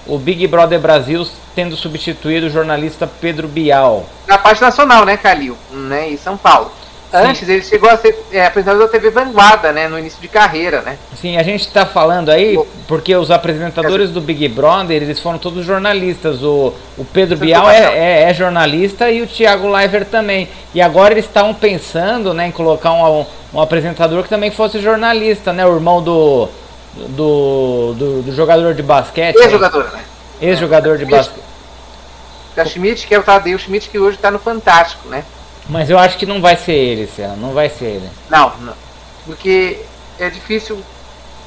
o 0.06 0.18
Big 0.18 0.46
Brother 0.48 0.80
Brasil, 0.80 1.28
tendo 1.56 1.76
substituído 1.76 2.48
o 2.48 2.50
jornalista 2.50 3.08
Pedro 3.08 3.48
Bial. 3.48 4.06
Na 4.28 4.38
parte 4.38 4.62
nacional, 4.62 5.06
né, 5.06 5.18
Calil? 5.18 5.58
Né, 5.72 6.10
em 6.10 6.18
São 6.18 6.38
Paulo. 6.38 6.72
Antes 7.14 7.48
ele 7.48 7.62
chegou 7.62 7.88
a 7.88 7.96
ser 7.96 8.18
é, 8.32 8.44
apresentador 8.44 8.88
da 8.88 8.92
TV 8.92 9.12
Vanguarda, 9.12 9.72
né, 9.72 9.88
no 9.88 10.00
início 10.00 10.20
de 10.20 10.28
carreira, 10.28 10.82
né? 10.82 10.98
Sim, 11.16 11.38
a 11.38 11.44
gente 11.44 11.62
está 11.62 11.86
falando 11.86 12.30
aí 12.30 12.58
porque 12.88 13.16
os 13.16 13.30
apresentadores 13.30 14.10
do 14.10 14.20
Big 14.20 14.48
Brother, 14.48 15.00
eles 15.00 15.20
foram 15.20 15.38
todos 15.38 15.64
jornalistas. 15.64 16.42
O, 16.42 16.74
o 16.98 17.06
Pedro 17.06 17.38
Bial 17.38 17.70
é, 17.70 17.98
é, 17.98 18.30
é, 18.30 18.34
jornalista 18.34 19.12
e 19.12 19.22
o 19.22 19.28
Thiago 19.28 19.68
Leifert 19.68 20.08
também. 20.08 20.50
E 20.74 20.82
agora 20.82 21.14
eles 21.14 21.26
estavam 21.26 21.54
pensando 21.54 22.34
né, 22.34 22.48
em 22.48 22.52
colocar 22.52 22.92
um, 22.94 23.26
um, 23.54 23.62
apresentador 23.62 24.24
que 24.24 24.30
também 24.30 24.50
fosse 24.50 24.80
jornalista, 24.80 25.54
né? 25.54 25.64
O 25.68 25.76
irmão 25.76 26.02
do, 26.02 26.50
do, 27.10 27.94
do, 27.94 28.22
do 28.24 28.36
jogador 28.36 28.74
de 28.74 28.82
basquete. 28.82 29.36
Ex-jogador, 29.36 29.84
né? 29.92 30.04
Ex-jogador 30.42 30.98
de 30.98 31.06
basquete. 31.06 31.44
Da 32.56 32.66
Schmidt, 32.66 33.06
que 33.06 33.14
é 33.14 33.20
o 33.20 33.24
Tadeu 33.24 33.58
Schmidt, 33.60 33.90
que 33.90 34.00
hoje 34.00 34.18
está 34.18 34.32
no 34.32 34.40
Fantástico, 34.40 35.08
né? 35.10 35.24
Mas 35.68 35.90
eu 35.90 35.98
acho 35.98 36.18
que 36.18 36.26
não 36.26 36.42
vai 36.42 36.56
ser 36.56 36.74
ele, 36.74 37.08
Cena, 37.08 37.36
não 37.36 37.54
vai 37.54 37.70
ser 37.70 37.86
ele. 37.86 38.10
Não, 38.30 38.54
não. 38.58 38.74
Porque 39.26 39.80
é 40.20 40.30
difícil. 40.30 40.82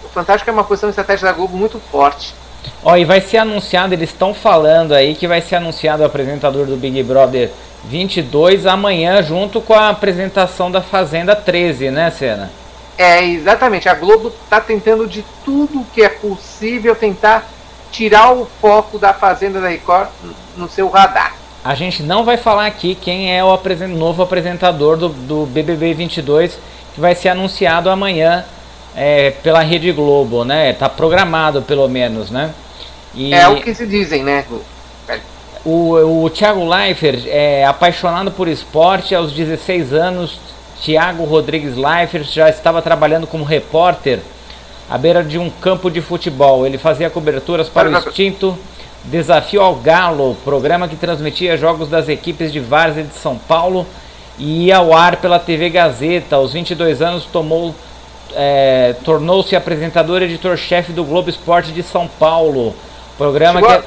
O 0.05 0.09
Fantástico 0.09 0.49
é 0.49 0.53
uma 0.53 0.65
posição 0.65 0.89
de 0.89 0.93
estratégia 0.93 1.29
da 1.29 1.33
Globo 1.33 1.57
muito 1.57 1.79
forte. 1.91 2.35
Ó, 2.83 2.97
e 2.97 3.05
vai 3.05 3.21
ser 3.21 3.39
anunciado, 3.39 3.95
eles 3.95 4.11
estão 4.11 4.33
falando 4.33 4.93
aí 4.93 5.15
que 5.15 5.29
vai 5.29 5.41
ser 5.41 5.57
anunciado 5.57 6.03
o 6.03 6.07
apresentador 6.07 6.67
do 6.67 6.77
Big 6.77 7.03
Brother 7.03 7.51
22 7.85 8.67
amanhã, 8.67 9.23
junto 9.23 9.61
com 9.61 9.75
a 9.75 9.91
apresentação 9.91 10.71
da 10.71 10.81
Fazenda 10.81 11.37
13, 11.37 11.91
né, 11.91 12.11
Cena? 12.11 12.51
É, 12.99 13.25
exatamente. 13.25 13.89
A 13.89 13.95
Globo 13.95 14.29
está 14.29 14.61
tentando 14.61 15.07
de 15.07 15.25
tudo 15.45 15.87
que 15.93 16.03
é 16.03 16.09
possível 16.09 16.97
tentar 16.97 17.47
tirar 17.93 18.33
o 18.33 18.47
foco 18.61 18.99
da 18.99 19.13
Fazenda 19.13 19.61
da 19.61 19.69
Record 19.69 20.09
no 20.57 20.69
seu 20.69 20.89
radar. 20.89 21.36
A 21.67 21.75
gente 21.75 22.01
não 22.01 22.25
vai 22.25 22.37
falar 22.37 22.67
aqui 22.67 22.95
quem 22.95 23.37
é 23.37 23.43
o 23.43 23.59
novo 23.89 24.23
apresentador 24.23 24.97
do, 24.97 25.09
do 25.09 25.47
BBB 25.47 25.95
22 25.95 26.57
que 26.95 27.01
vai 27.01 27.13
ser 27.13 27.31
anunciado 27.31 27.91
amanhã 27.91 28.45
é, 28.95 29.33
pela 29.43 29.63
Rede 29.63 29.91
Globo, 29.91 30.45
né? 30.45 30.73
Tá 30.75 30.89
programado 30.89 31.63
pelo 31.63 31.89
menos, 31.89 32.31
né? 32.31 32.55
E 33.13 33.35
é 33.35 33.49
o 33.49 33.61
que 33.61 33.75
se 33.75 33.85
dizem, 33.85 34.23
né? 34.23 34.45
O, 35.65 36.23
o 36.23 36.31
Thiago 36.31 36.65
Leifert 36.65 37.25
é 37.27 37.65
apaixonado 37.65 38.31
por 38.31 38.47
esporte 38.47 39.13
aos 39.13 39.33
16 39.33 39.93
anos. 39.93 40.39
Thiago 40.81 41.25
Rodrigues 41.25 41.77
Leifert 41.77 42.33
já 42.33 42.49
estava 42.49 42.81
trabalhando 42.81 43.27
como 43.27 43.43
repórter 43.43 44.21
à 44.89 44.97
beira 44.97 45.25
de 45.25 45.37
um 45.37 45.51
campo 45.51 45.91
de 45.91 46.01
futebol. 46.01 46.65
Ele 46.65 46.79
fazia 46.79 47.11
coberturas 47.11 47.69
para 47.69 47.91
o 47.91 47.99
extinto 47.99 48.57
Desafio 49.07 49.63
ao 49.63 49.77
Galo, 49.77 50.37
programa 50.45 50.89
que 50.89 50.97
transmitia 50.97 51.57
jogos 51.57 51.89
das 51.89 52.09
equipes 52.09 52.53
de 52.53 52.59
Várzea 52.59 53.05
de 53.05 53.15
São 53.15 53.39
Paulo 53.39 53.87
e 54.39 54.67
ia 54.67 54.79
ao 54.79 54.93
ar 54.93 55.17
pela 55.17 55.39
TV 55.39 55.71
Gazeta. 55.71 56.37
Aos 56.37 56.53
22 56.53 57.01
anos 57.01 57.25
tomou 57.25 57.75
é, 58.35 58.95
tornou-se 59.05 59.55
apresentador 59.55 60.23
e 60.23 60.25
editor-chefe 60.25 60.93
do 60.93 61.05
Globo 61.05 61.31
Esporte 61.31 61.73
de 61.73 61.83
São 61.83 62.07
Paulo. 62.07 62.75
Programa 63.17 63.61
chegou 63.61 63.83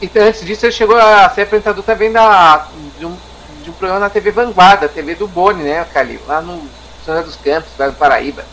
que. 0.00 0.18
A... 0.18 0.22
antes 0.24 0.44
disso, 0.44 0.66
ele 0.66 0.72
chegou 0.72 0.96
a 0.96 1.30
ser 1.30 1.42
apresentador 1.42 1.82
também 1.84 2.12
da, 2.12 2.66
de, 2.98 3.06
um, 3.06 3.16
de 3.62 3.70
um 3.70 3.72
programa 3.72 4.00
na 4.00 4.10
TV 4.10 4.30
Vanguarda, 4.30 4.88
TV 4.88 5.14
do 5.14 5.26
Boni, 5.26 5.62
né, 5.62 5.86
Calil? 5.92 6.20
Lá 6.26 6.42
no 6.42 6.60
São 7.04 7.14
José 7.14 7.22
dos 7.22 7.36
Campos, 7.36 7.70
lá 7.78 7.86
no 7.86 7.94
Paraíba. 7.94 8.44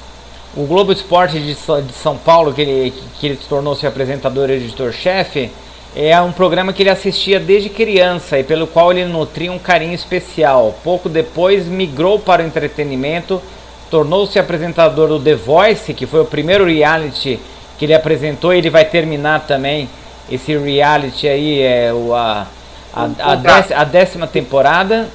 O 0.55 0.65
Globo 0.65 0.91
Esporte 0.91 1.39
de, 1.39 1.53
de 1.53 1.93
São 1.93 2.17
Paulo, 2.17 2.53
que 2.53 2.61
ele, 2.61 2.93
que 3.19 3.27
ele 3.27 3.39
tornou-se 3.49 3.85
apresentador 3.87 4.49
e 4.49 4.53
editor-chefe, 4.53 5.51
é 5.95 6.19
um 6.21 6.31
programa 6.31 6.71
que 6.71 6.83
ele 6.83 6.89
assistia 6.89 7.39
desde 7.39 7.69
criança 7.69 8.39
e 8.39 8.43
pelo 8.43 8.65
qual 8.65 8.91
ele 8.91 9.05
nutria 9.05 9.51
um 9.51 9.59
carinho 9.59 9.93
especial. 9.93 10.75
Pouco 10.83 11.09
depois 11.09 11.67
migrou 11.67 12.17
para 12.17 12.41
o 12.41 12.45
entretenimento, 12.45 13.41
tornou-se 13.89 14.39
apresentador 14.39 15.09
do 15.09 15.19
The 15.19 15.35
Voice, 15.35 15.93
que 15.93 16.05
foi 16.05 16.21
o 16.21 16.25
primeiro 16.25 16.65
reality 16.65 17.39
que 17.77 17.85
ele 17.85 17.93
apresentou 17.93 18.53
e 18.53 18.59
ele 18.59 18.69
vai 18.69 18.85
terminar 18.85 19.41
também 19.41 19.89
esse 20.29 20.55
reality 20.57 21.27
aí, 21.27 21.61
é 21.61 21.91
o, 21.91 22.13
a, 22.13 22.47
a, 22.93 23.03
a, 23.19 23.35
décima, 23.35 23.79
a 23.79 23.83
décima 23.83 24.27
temporada. 24.27 25.09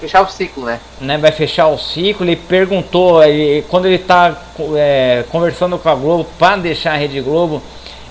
Fechar 0.00 0.22
o 0.22 0.28
ciclo, 0.28 0.64
né? 0.64 0.80
né? 1.00 1.16
Vai 1.16 1.32
fechar 1.32 1.68
o 1.68 1.78
ciclo. 1.78 2.26
Ele 2.26 2.36
perguntou, 2.36 3.22
ele, 3.22 3.64
quando 3.68 3.86
ele 3.86 3.96
está 3.96 4.36
é, 4.76 5.24
conversando 5.30 5.78
com 5.78 5.88
a 5.88 5.94
Globo 5.94 6.26
para 6.38 6.56
deixar 6.56 6.92
a 6.92 6.96
Rede 6.96 7.20
Globo, 7.20 7.62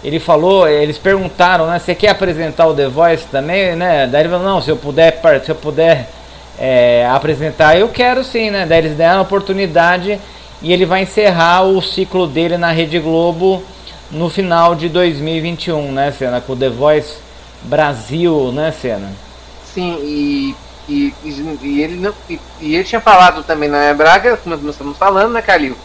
ele 0.04 0.20
falou, 0.20 0.68
eles 0.68 0.98
perguntaram, 0.98 1.68
né, 1.68 1.78
você 1.78 1.94
quer 1.94 2.10
apresentar 2.10 2.68
o 2.68 2.74
The 2.74 2.88
Voice 2.88 3.26
também, 3.28 3.76
né? 3.76 4.08
Daí 4.08 4.22
ele 4.22 4.30
falou, 4.30 4.46
não, 4.46 4.62
se 4.62 4.70
eu 4.70 4.78
puder, 4.78 5.20
se 5.44 5.52
eu 5.52 5.56
puder 5.56 6.08
é, 6.58 7.08
apresentar, 7.12 7.78
eu 7.78 7.90
quero 7.90 8.24
sim, 8.24 8.50
né? 8.50 8.66
Daí 8.66 8.80
eles 8.80 8.96
deram 8.96 9.20
a 9.20 9.24
oportunidade 9.24 10.20
e 10.62 10.72
ele 10.72 10.86
vai 10.86 11.04
encerrar 11.04 11.64
o 11.64 11.82
ciclo 11.82 12.28
dele 12.28 12.58
na 12.58 12.72
Rede 12.72 13.00
Globo 13.00 13.62
no 14.10 14.30
final 14.30 14.74
de 14.74 14.88
2021, 14.88 15.92
né, 15.92 16.12
Cena? 16.12 16.40
Com 16.40 16.54
o 16.54 16.56
The 16.56 16.70
Voice 16.70 17.18
Brasil, 17.64 18.52
né, 18.54 18.72
Cena? 18.72 19.12
Sim, 19.74 19.98
e, 20.02 20.56
e, 20.88 21.14
e 21.62 21.82
ele 21.82 21.96
não, 21.98 22.14
e, 22.30 22.40
e, 22.62 22.76
ele 22.76 22.84
tinha 22.86 23.02
falado 23.02 23.44
também 23.44 23.68
na 23.68 23.94
Braga, 23.94 24.38
como 24.38 24.56
nós 24.56 24.74
estamos 24.74 24.98
falando, 24.98 25.34
né, 25.34 25.42
Calil? 25.42 25.76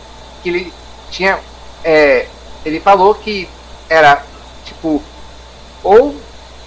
Que 0.42 0.48
ele 0.48 0.72
tinha. 1.10 1.38
É, 1.84 2.26
ele 2.64 2.80
falou 2.80 3.14
que 3.14 3.48
era 3.88 4.22
tipo 4.64 5.02
ou 5.82 6.14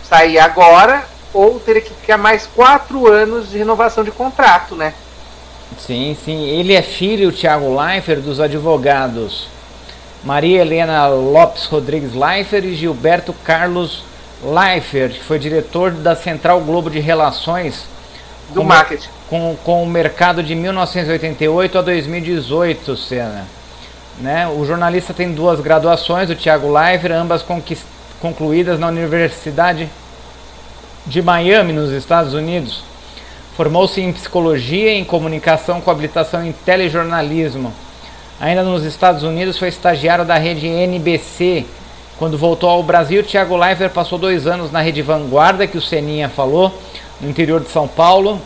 sair 0.07 0.39
agora 0.39 1.05
ou 1.33 1.59
teria 1.59 1.81
que 1.81 1.93
ficar 1.93 2.17
mais 2.17 2.47
quatro 2.47 3.07
anos 3.07 3.49
de 3.49 3.57
renovação 3.57 4.03
de 4.03 4.11
contrato, 4.11 4.75
né? 4.75 4.93
Sim, 5.77 6.17
sim. 6.23 6.45
Ele 6.45 6.73
é 6.73 6.81
filho, 6.81 7.31
Thiago 7.31 7.75
Leifert, 7.75 8.21
dos 8.21 8.39
advogados 8.39 9.47
Maria 10.23 10.61
Helena 10.61 11.07
Lopes 11.07 11.65
Rodrigues 11.65 12.13
Leifert 12.13 12.65
e 12.65 12.75
Gilberto 12.75 13.33
Carlos 13.33 14.03
Leifert, 14.43 15.13
que 15.13 15.23
foi 15.23 15.37
diretor 15.37 15.91
da 15.91 16.15
Central 16.15 16.61
Globo 16.61 16.89
de 16.89 16.99
Relações 16.99 17.85
do 18.49 18.61
com, 18.61 18.67
marketing 18.67 19.09
com, 19.29 19.55
com 19.63 19.83
o 19.83 19.85
mercado 19.85 20.41
de 20.41 20.55
1988 20.55 21.77
a 21.77 21.81
2018, 21.81 22.97
Sena. 22.97 23.45
Né? 24.19 24.47
O 24.47 24.65
jornalista 24.65 25.13
tem 25.13 25.31
duas 25.31 25.59
graduações, 25.59 26.29
o 26.29 26.35
Thiago 26.35 26.71
Leifert, 26.71 27.13
ambas 27.13 27.45
concluídas 28.19 28.79
na 28.79 28.87
Universidade 28.87 29.87
de 31.05 31.21
Miami, 31.21 31.71
nos 31.71 31.91
Estados 31.91 32.33
Unidos. 32.33 32.83
Formou-se 33.55 34.01
em 34.01 34.11
psicologia 34.11 34.91
e 34.91 34.99
em 34.99 35.03
comunicação 35.03 35.81
com 35.81 35.89
habilitação 35.89 36.45
em 36.45 36.51
telejornalismo. 36.51 37.73
Ainda 38.39 38.61
nos 38.61 38.83
Estados 38.83 39.23
Unidos 39.23 39.57
foi 39.57 39.67
estagiário 39.67 40.25
da 40.25 40.37
rede 40.37 40.67
NBC. 40.67 41.65
Quando 42.19 42.37
voltou 42.37 42.69
ao 42.69 42.83
Brasil, 42.83 43.23
Thiago 43.23 43.55
Leifert 43.55 43.91
passou 43.91 44.17
dois 44.17 44.45
anos 44.47 44.71
na 44.71 44.81
rede 44.81 45.01
Vanguarda, 45.01 45.67
que 45.67 45.77
o 45.77 45.81
Seninha 45.81 46.29
falou, 46.29 46.71
no 47.21 47.29
interior 47.29 47.61
de 47.61 47.69
São 47.69 47.87
Paulo, 47.87 48.41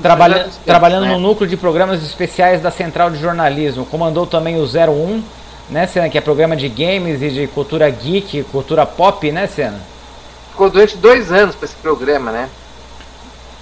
Trabalha, 0.00 0.48
trabalhando 0.64 1.06
né? 1.06 1.12
no 1.12 1.18
núcleo 1.18 1.48
de 1.48 1.56
programas 1.56 2.02
especiais 2.02 2.62
da 2.62 2.70
Central 2.70 3.10
de 3.10 3.18
Jornalismo. 3.18 3.84
Comandou 3.84 4.26
também 4.26 4.56
o 4.56 4.64
01, 4.64 5.22
né, 5.68 5.86
Senna? 5.86 6.08
Que 6.08 6.16
é 6.16 6.20
programa 6.20 6.56
de 6.56 6.68
games 6.68 7.20
e 7.20 7.30
de 7.30 7.46
cultura 7.48 7.90
geek, 7.90 8.44
cultura 8.44 8.86
pop, 8.86 9.30
né, 9.32 9.46
Senna? 9.46 9.80
Ficou 10.50 10.70
durante 10.70 10.96
dois 10.96 11.32
anos 11.32 11.56
para 11.56 11.66
esse 11.66 11.74
programa, 11.74 12.30
né? 12.30 12.48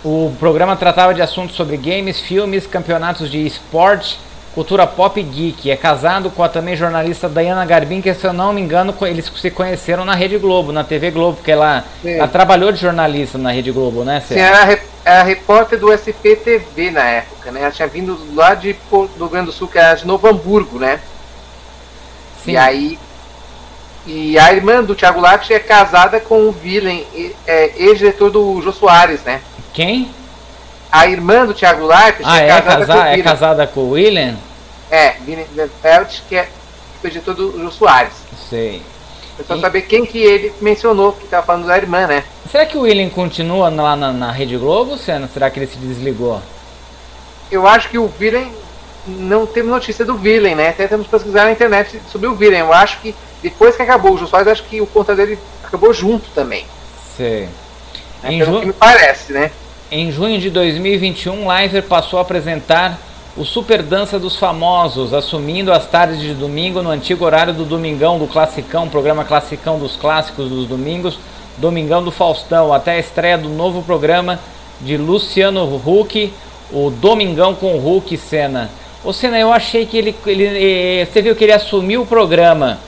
O 0.05 0.33
programa 0.39 0.77
tratava 0.77 1.15
de 1.15 1.23
assuntos 1.23 1.57
sobre 1.57 1.77
games, 1.77 2.21
filmes, 2.21 2.67
campeonatos 2.67 3.31
de 3.31 3.47
esporte, 3.47 4.19
cultura 4.55 4.87
pop 4.87 5.19
e 5.19 5.23
geek. 5.23 5.71
É 5.71 5.77
casado 5.77 6.29
com 6.29 6.43
a 6.43 6.49
também 6.49 6.77
jornalista 6.77 7.29
Diana 7.29 7.65
Garbin, 7.65 8.03
que 8.03 8.13
se 8.13 8.27
eu 8.27 8.33
não 8.33 8.53
me 8.53 8.61
engano, 8.61 8.95
eles 9.03 9.31
se 9.35 9.51
conheceram 9.51 10.05
na 10.05 10.15
Rede 10.15 10.37
Globo, 10.39 10.73
na 10.73 10.85
TV 10.85 11.11
Globo, 11.11 11.37
porque 11.37 11.53
ela, 11.53 11.85
ela 12.05 12.29
trabalhou 12.29 12.73
de 12.73 12.81
jornalista 12.81 13.39
na 13.39 13.53
Rede 13.53 13.71
Globo, 13.71 14.05
né, 14.05 14.21
Senna? 14.21 14.67
Sim, 14.67 14.77
é 15.05 15.23
repórter 15.23 15.79
do 15.79 15.93
SPTV 15.93 16.91
na 16.91 17.05
época, 17.05 17.51
né? 17.51 17.63
Ela 17.63 17.71
tinha 17.71 17.89
vindo 17.89 18.19
lá 18.35 18.55
de, 18.55 18.73
do 18.73 19.09
Rio 19.19 19.29
Grande 19.29 19.47
do 19.47 19.53
Sul, 19.53 19.69
que 19.69 19.79
era 19.79 19.95
de 19.95 20.07
Novo 20.07 20.29
Hamburgo, 20.29 20.79
né? 20.79 21.01
Sim. 22.45 22.53
E 22.53 22.57
aí. 22.57 22.99
E 24.05 24.39
a 24.39 24.53
irmã 24.53 24.83
do 24.83 24.97
Thiago 24.97 25.21
Lápis 25.21 25.51
é 25.51 25.61
casada 25.61 26.19
com 26.19 26.49
o 26.49 26.55
Willem, 26.63 27.07
é, 27.47 27.73
ex-diretor 27.77 28.31
do 28.31 28.61
Jô 28.61 28.73
Soares, 28.73 29.23
né? 29.23 29.41
Quem? 29.73 30.11
A 30.91 31.07
irmã 31.07 31.47
do 31.47 31.55
Thiago 31.55 31.87
Lápis 31.87 32.27
ah, 32.27 32.41
é, 32.41 32.49
é, 32.49 32.61
casada 32.61 32.87
casa, 32.87 32.93
com 32.93 32.99
o 32.99 33.07
é 33.07 33.23
casada 33.23 33.67
com 33.67 33.81
o? 33.91 33.99
É, 34.91 35.17
Willem 35.27 35.47
Felt, 35.81 36.21
que 36.29 36.37
é 36.37 36.49
o 37.03 37.09
diretor 37.09 37.35
do 37.35 37.61
Jô 37.61 37.71
Soares. 37.71 38.13
Sei. 38.51 38.83
É 39.39 39.43
só 39.45 39.59
saber 39.59 39.83
quem 39.83 40.05
que 40.05 40.19
ele 40.19 40.53
mencionou, 40.61 41.13
que 41.13 41.25
estava 41.25 41.45
falando 41.45 41.67
da 41.67 41.77
irmã, 41.77 42.07
né? 42.07 42.23
Será 42.51 42.67
que 42.67 42.77
o 42.77 42.83
William 42.83 43.09
continua 43.09 43.69
lá 43.71 43.97
na, 43.97 44.13
na 44.13 44.31
Rede 44.31 44.57
Globo, 44.57 44.99
Senna? 44.99 45.29
Será 45.33 45.49
que 45.51 45.59
ele 45.59 45.67
se 45.67 45.79
desligou? 45.79 46.41
eu 47.51 47.67
acho 47.67 47.91
que 47.91 47.99
o 47.99 48.07
Villain 48.09 48.51
não 49.07 49.45
teve 49.45 49.69
notícia 49.69 50.07
do 50.07 50.15
Villain, 50.17 50.55
né? 50.55 50.71
Até 50.71 50.87
temos 50.87 51.05
que 51.07 51.11
pesquisar 51.13 51.45
na 51.45 51.53
internet 51.53 52.01
sobre 52.11 52.27
o 52.29 52.35
Villain. 52.35 52.61
Eu 52.61 52.73
acho 52.73 52.99
que 53.01 53.15
depois 53.43 53.77
que 53.77 53.83
acabou 53.83 54.15
o 54.15 54.27
Soares, 54.27 54.49
acho 54.49 54.63
que 54.65 54.81
o 54.81 54.87
conta 54.87 55.15
dele 55.15 55.39
acabou 55.63 55.93
junto 55.93 56.31
também. 56.35 56.65
Sei. 57.15 57.49
Né? 58.23 58.33
Em 58.33 58.39
Pelo 58.39 58.53
ju- 58.55 58.61
que 58.61 58.67
me 58.69 58.73
parece, 58.73 59.33
né? 59.35 59.51
Em 59.91 60.11
junho 60.11 60.39
de 60.41 60.49
2021, 60.49 61.53
Liver 61.61 61.83
passou 61.83 62.19
a 62.19 62.23
apresentar 62.23 62.99
o 63.37 63.45
Super 63.45 63.83
Dança 63.83 64.19
dos 64.19 64.37
Famosos, 64.37 65.15
assumindo 65.15 65.73
as 65.73 65.87
tardes 65.87 66.21
de 66.21 66.35
domingo 66.35 66.83
no 66.83 66.91
antigo 66.91 67.25
horário 67.25 67.55
do 67.55 67.65
Domingão 67.65 68.19
do 68.19 68.27
Classicão, 68.27 68.89
programa 68.89 69.25
Classicão 69.25 69.79
dos 69.79 69.97
Clássicos 69.97 70.51
dos 70.51 70.67
Domingos, 70.67 71.19
Domingão 71.57 72.03
do 72.03 72.11
Faustão, 72.11 72.73
até 72.73 72.93
a 72.93 72.99
estreia 72.99 73.39
do 73.39 73.49
novo 73.49 73.83
programa 73.83 74.39
de 74.81 74.97
Luciano 74.97 75.65
Huck, 75.65 76.33
o 76.71 76.91
Domingão 76.91 77.55
com 77.55 77.77
Huck 77.77 78.15
e 78.15 78.19
Senna. 78.19 78.71
Ô 79.03 79.13
Senna, 79.13 79.39
eu 79.39 79.53
achei 79.53 79.87
que 79.87 79.97
ele, 79.97 80.15
ele, 80.27 81.01
eh, 81.01 81.07
Você 81.07 81.23
viu 81.23 81.35
que 81.35 81.45
ele 81.45 81.53
assumiu 81.53 82.03
o 82.03 82.07
programa 82.07 82.79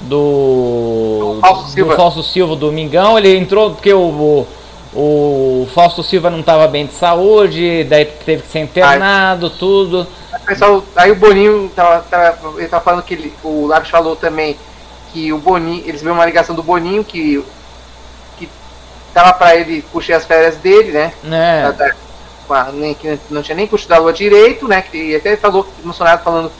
do. 0.00 1.36
Do 1.36 1.40
Fausto 1.40 1.70
Silva. 1.70 1.90
do 1.90 1.96
Fausto 1.96 2.22
Silva, 2.22 2.56
Domingão. 2.56 3.18
Ele 3.18 3.36
entrou 3.36 3.70
porque 3.70 3.92
o, 3.92 4.00
o, 4.00 4.46
o 4.98 5.68
Fausto 5.74 6.02
Silva 6.02 6.30
não 6.30 6.40
estava 6.40 6.66
bem 6.66 6.86
de 6.86 6.94
saúde, 6.94 7.84
daí 7.84 8.06
teve 8.06 8.42
que 8.42 8.48
ser 8.48 8.60
internado, 8.60 9.50
tudo. 9.50 10.06
Pessoal, 10.46 10.82
aí 10.96 11.10
o 11.10 11.16
Boninho 11.16 11.70
tava, 11.74 12.00
tava- 12.10 12.58
ele 12.58 12.68
tava 12.68 12.82
falando 12.84 13.02
que 13.02 13.14
ele, 13.14 13.32
o 13.42 13.66
Lápis 13.66 13.90
falou 13.90 14.16
também 14.16 14.56
que 15.12 15.32
o 15.32 15.38
Boninho, 15.38 15.82
eles 15.86 16.00
viram 16.00 16.14
uma 16.14 16.24
ligação 16.26 16.54
do 16.54 16.62
Boninho 16.62 17.04
que 17.04 17.44
que 18.38 18.48
tava 19.14 19.32
para 19.32 19.56
ele 19.56 19.82
curtir 19.92 20.12
as 20.12 20.24
férias 20.24 20.56
dele, 20.56 20.92
né? 20.92 21.12
Da- 21.62 21.70
da- 21.72 21.94
com 22.46 22.54
a- 22.54 22.70
nem, 22.72 22.94
que 22.94 23.18
não 23.30 23.42
tinha 23.42 23.56
nem 23.56 23.66
curtido 23.66 23.94
a 23.94 23.98
lua 23.98 24.12
direito, 24.12 24.66
né? 24.68 24.80
Que 24.82 24.96
ele 24.96 25.16
até 25.16 25.36
falou 25.36 25.66
emocionado 25.82 26.22
falando 26.22 26.50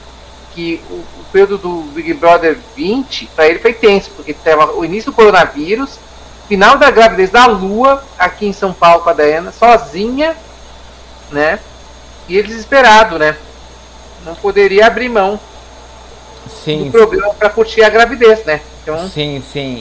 que 0.53 0.81
o, 0.89 0.93
o 0.95 1.25
período 1.31 1.57
do 1.57 1.81
Big 1.93 2.13
Brother 2.13 2.57
20 2.75 3.29
para 3.35 3.47
ele 3.47 3.59
foi 3.59 3.73
tenso, 3.73 4.09
porque 4.15 4.33
tava 4.33 4.73
o 4.73 4.83
início 4.83 5.11
do 5.11 5.15
coronavírus, 5.15 5.99
final 6.47 6.77
da 6.77 6.89
gravidez 6.89 7.29
da 7.29 7.45
Lua 7.45 8.03
aqui 8.17 8.47
em 8.47 8.53
São 8.53 8.73
Paulo 8.73 9.03
com 9.03 9.09
a 9.09 9.13
Diana, 9.13 9.51
sozinha, 9.51 10.35
né? 11.31 11.59
E 12.27 12.37
ele 12.37 12.47
desesperado, 12.47 13.19
né? 13.19 13.35
Não 14.25 14.35
poderia 14.35 14.87
abrir 14.87 15.09
mão 15.09 15.39
Sim, 16.63 16.85
do 16.85 16.91
programa 16.91 17.33
para 17.33 17.49
curtir 17.49 17.83
a 17.83 17.89
gravidez, 17.89 18.43
né? 18.45 18.61
Então, 18.81 19.09
Sim, 19.09 19.43
sim. 19.51 19.75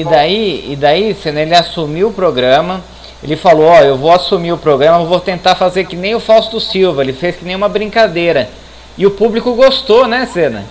E 0.00 0.06
daí, 0.08 0.72
e 0.72 0.76
daí, 0.76 1.14
Senna, 1.14 1.42
ele 1.42 1.54
assumiu 1.54 2.08
o 2.08 2.12
programa. 2.12 2.80
Ele 3.22 3.36
falou, 3.36 3.66
ó, 3.66 3.80
eu 3.80 3.96
vou 3.96 4.12
assumir 4.12 4.52
o 4.52 4.58
programa, 4.58 5.04
vou 5.04 5.20
tentar 5.20 5.54
fazer 5.54 5.84
que 5.84 5.96
nem 5.96 6.14
o 6.14 6.20
Fausto 6.20 6.60
Silva. 6.60 7.02
Ele 7.02 7.12
fez 7.12 7.36
que 7.36 7.44
nem 7.44 7.54
uma 7.54 7.68
brincadeira. 7.68 8.48
E 8.96 9.06
o 9.06 9.10
público 9.10 9.54
gostou, 9.54 10.06
né, 10.06 10.26
Senna? 10.26 10.64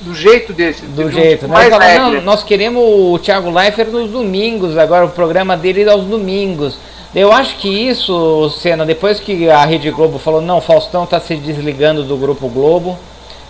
Do 0.00 0.14
jeito 0.14 0.52
dele, 0.52 0.76
Do 0.88 1.10
jeito. 1.10 1.46
Né? 1.48 1.54
Mais 1.54 1.76
leve, 1.76 1.98
não, 1.98 2.20
nós 2.22 2.42
queremos 2.42 2.82
o 2.82 3.18
Thiago 3.18 3.50
Leifert 3.50 3.90
nos 3.90 4.10
domingos, 4.10 4.76
agora 4.76 5.06
o 5.06 5.10
programa 5.10 5.56
dele 5.56 5.84
é 5.84 5.90
aos 5.90 6.04
domingos. 6.04 6.78
Eu 7.14 7.32
acho 7.32 7.56
que 7.56 7.68
isso, 7.68 8.50
Senna, 8.60 8.84
depois 8.84 9.18
que 9.18 9.48
a 9.48 9.64
Rede 9.64 9.90
Globo 9.90 10.18
falou, 10.18 10.40
não, 10.42 10.60
Faustão 10.60 11.04
está 11.04 11.18
se 11.18 11.34
desligando 11.36 12.02
do 12.04 12.16
Grupo 12.16 12.46
Globo, 12.48 12.98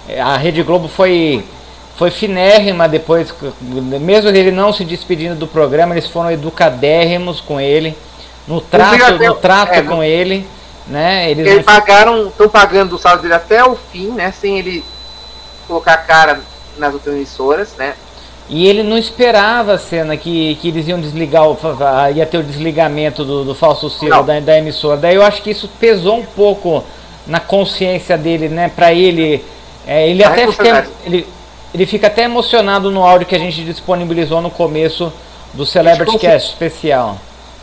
eh, 0.08 0.20
a 0.20 0.36
Rede 0.36 0.62
Globo 0.62 0.86
foi, 0.86 1.44
foi 1.96 2.10
finérrima 2.12 2.88
depois, 2.88 3.34
mesmo 3.60 4.30
ele 4.30 4.52
não 4.52 4.72
se 4.72 4.84
despedindo 4.84 5.34
do 5.34 5.48
programa, 5.48 5.94
eles 5.94 6.06
foram 6.06 6.30
educadérrimos 6.30 7.40
com 7.40 7.60
ele, 7.60 7.96
no 8.46 8.60
trato, 8.60 9.18
no 9.18 9.34
trato 9.34 9.72
é, 9.74 9.82
com 9.82 10.00
ele, 10.04 10.46
né? 10.86 11.28
Eles 11.28 11.44
Eles 11.46 11.56
não- 11.56 11.62
pagaram, 11.64 12.28
estão 12.28 12.48
pagando 12.48 12.94
o 12.94 12.98
salário 12.98 13.22
dele 13.22 13.34
até 13.34 13.64
o 13.64 13.74
fim, 13.74 14.12
né? 14.12 14.30
Sem 14.30 14.60
ele 14.60 14.84
colocar 15.66 15.94
a 15.94 15.98
cara 15.98 16.40
nas 16.78 16.92
outras 16.94 17.14
emissoras, 17.14 17.74
né? 17.76 17.94
E 18.48 18.66
ele 18.68 18.82
não 18.82 18.96
esperava 18.96 19.72
a 19.72 19.78
cena 19.78 20.16
que, 20.16 20.54
que 20.56 20.68
eles 20.68 20.86
iam 20.86 21.00
desligar, 21.00 21.48
o, 21.48 21.58
ia 22.14 22.24
ter 22.24 22.38
o 22.38 22.44
desligamento 22.44 23.24
do, 23.24 23.44
do 23.44 23.54
Silva 23.54 24.16
Não. 24.16 24.24
da, 24.24 24.38
da 24.38 24.58
emissora. 24.58 24.96
Daí 24.96 25.16
eu 25.16 25.22
acho 25.22 25.42
que 25.42 25.50
isso 25.50 25.68
pesou 25.80 26.18
um 26.18 26.24
pouco 26.24 26.84
na 27.26 27.40
consciência 27.40 28.16
dele, 28.16 28.48
né? 28.48 28.70
Pra 28.74 28.92
ele. 28.92 29.44
é, 29.86 30.08
ele 30.08 30.22
A 30.22 30.28
até 30.28 30.46
fica, 30.46 30.86
ele, 31.04 31.26
ele 31.74 31.86
fica 31.86 32.06
até 32.06 32.22
emocionado 32.22 32.90
no 32.90 33.04
áudio 33.04 33.26
que 33.26 33.34
a 33.34 33.38
gente 33.38 33.64
disponibilizou 33.64 34.40
no 34.40 34.50
começo 34.50 35.12
do 35.52 35.66
Celebrity 35.66 36.16
Cast 36.18 36.52
especial. 36.52 37.18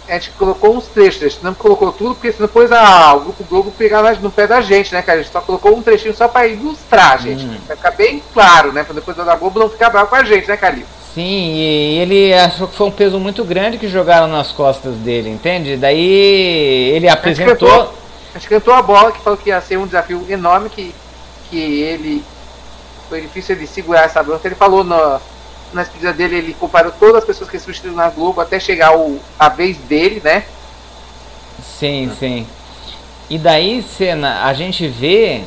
A 0.07 0.13
gente 0.13 0.31
colocou 0.31 0.75
uns 0.75 0.85
trechos, 0.87 1.23
a 1.23 1.27
gente 1.29 1.43
não 1.43 1.53
colocou 1.53 1.91
tudo, 1.93 2.13
porque 2.15 2.31
senão 2.31 2.47
depois 2.47 2.69
a, 2.71 3.13
o 3.15 3.21
Grupo 3.21 3.43
Globo 3.45 3.71
pegar 3.71 4.01
na- 4.03 4.11
no 4.13 4.29
pé 4.29 4.45
da 4.45 4.59
gente, 4.59 4.93
né, 4.93 5.01
cara? 5.01 5.19
A 5.19 5.23
gente 5.23 5.31
só 5.31 5.39
colocou 5.39 5.75
um 5.77 5.81
trechinho 5.81 6.13
só 6.13 6.27
pra 6.27 6.45
ilustrar, 6.45 7.21
gente. 7.21 7.45
Hum. 7.45 7.57
Pra 7.65 7.75
ficar 7.77 7.91
bem 7.91 8.21
claro, 8.33 8.73
né? 8.73 8.83
Pra 8.83 8.93
depois 8.93 9.17
a 9.17 9.23
da 9.23 9.35
Globo 9.35 9.59
não 9.59 9.69
ficar 9.69 9.89
bravo 9.89 10.07
com 10.09 10.15
a 10.15 10.23
gente, 10.25 10.47
né, 10.47 10.57
Calil? 10.57 10.85
Sim, 11.13 11.53
e 11.55 11.99
ele 11.99 12.33
achou 12.33 12.67
que 12.67 12.75
foi 12.75 12.87
um 12.87 12.91
peso 12.91 13.17
muito 13.19 13.43
grande 13.45 13.77
que 13.77 13.87
jogaram 13.87 14.27
nas 14.27 14.51
costas 14.51 14.95
dele, 14.95 15.29
entende? 15.29 15.77
Daí 15.77 16.91
ele 16.95 17.07
apresentou. 17.07 17.55
cantou. 17.69 17.93
A 18.35 18.39
gente 18.39 18.49
cantou 18.49 18.73
a 18.73 18.81
bola 18.81 19.11
que 19.11 19.21
falou 19.21 19.37
que 19.37 19.49
ia 19.49 19.61
ser 19.61 19.77
um 19.77 19.85
desafio 19.85 20.25
enorme, 20.27 20.69
que, 20.69 20.93
que 21.49 21.57
ele. 21.81 22.23
Foi 23.07 23.21
difícil 23.21 23.55
ele 23.55 23.67
segurar 23.67 24.05
essa 24.05 24.23
bronca. 24.23 24.47
Ele 24.47 24.55
falou 24.55 24.83
no, 24.83 25.21
na 25.73 25.83
despedida 25.83 26.13
dele, 26.13 26.37
ele 26.37 26.53
comparou 26.59 26.91
todas 26.99 27.15
as 27.17 27.25
pessoas 27.25 27.49
que 27.49 27.59
substituíram 27.59 27.95
na 27.95 28.09
Globo 28.09 28.41
até 28.41 28.59
chegar 28.59 28.95
o, 28.97 29.19
a 29.39 29.49
vez 29.49 29.77
dele, 29.77 30.21
né? 30.23 30.43
Sim, 31.79 32.11
sim. 32.19 32.47
E 33.29 33.37
daí, 33.37 33.81
cena, 33.81 34.45
a 34.45 34.53
gente 34.53 34.87
vê 34.87 35.41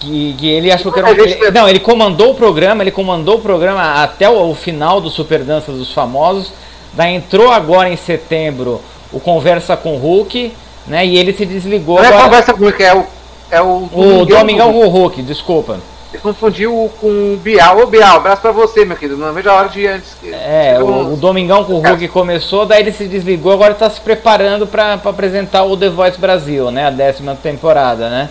que, 0.00 0.34
que 0.38 0.48
ele 0.48 0.70
achou 0.70 0.92
que 0.92 0.98
era 0.98 1.08
um, 1.08 1.12
ele- 1.12 1.50
Não, 1.50 1.68
ele 1.68 1.80
comandou 1.80 2.30
o 2.32 2.34
programa, 2.34 2.82
ele 2.82 2.90
comandou 2.90 3.36
o 3.36 3.40
programa 3.40 4.02
até 4.02 4.28
o, 4.28 4.50
o 4.50 4.54
final 4.54 5.00
do 5.00 5.10
Super 5.10 5.42
Danças 5.42 5.76
dos 5.76 5.92
Famosos. 5.92 6.52
Daí 6.92 7.14
entrou 7.14 7.50
agora 7.50 7.88
em 7.88 7.96
setembro 7.96 8.80
o 9.12 9.18
Conversa 9.18 9.76
com 9.76 9.94
o 9.94 9.98
Hulk, 9.98 10.52
né? 10.86 11.04
E 11.04 11.16
ele 11.16 11.32
se 11.32 11.44
desligou 11.44 11.96
Não 11.96 12.04
é 12.04 12.08
agora. 12.08 12.24
conversa 12.24 12.54
com 12.54 12.64
o 12.66 12.72
que 12.72 12.82
é 12.82 12.94
o. 12.94 13.04
É 13.50 13.60
o, 13.60 13.88
O 13.92 14.24
Domingão 14.26 14.72
com 14.72 14.84
o 14.84 14.88
Hulk, 14.88 15.22
desculpa. 15.22 15.78
Confundiu 16.22 16.90
com 17.00 17.34
o 17.34 17.36
Bial. 17.36 17.78
Ô 17.80 17.86
Bial, 17.86 18.16
abraço 18.16 18.42
pra 18.42 18.50
você, 18.52 18.84
meu 18.84 18.96
querido. 18.96 19.18
Não 19.18 19.32
vejo 19.32 19.48
a 19.50 19.54
hora 19.54 19.68
de 19.68 19.86
antes. 19.86 20.16
É, 20.24 20.78
o, 20.80 21.12
o 21.14 21.16
Domingão 21.16 21.64
com 21.64 21.74
o 21.74 21.80
Hulk 21.80 22.08
começou, 22.08 22.64
daí 22.66 22.80
ele 22.82 22.92
se 22.92 23.06
desligou, 23.06 23.52
agora 23.52 23.72
está 23.72 23.88
se 23.90 24.00
preparando 24.00 24.66
para 24.66 24.94
apresentar 24.94 25.64
o 25.64 25.76
The 25.76 25.88
Voice 25.90 26.18
Brasil, 26.18 26.70
né? 26.70 26.86
A 26.86 26.90
décima 26.90 27.34
temporada, 27.34 28.08
né? 28.08 28.30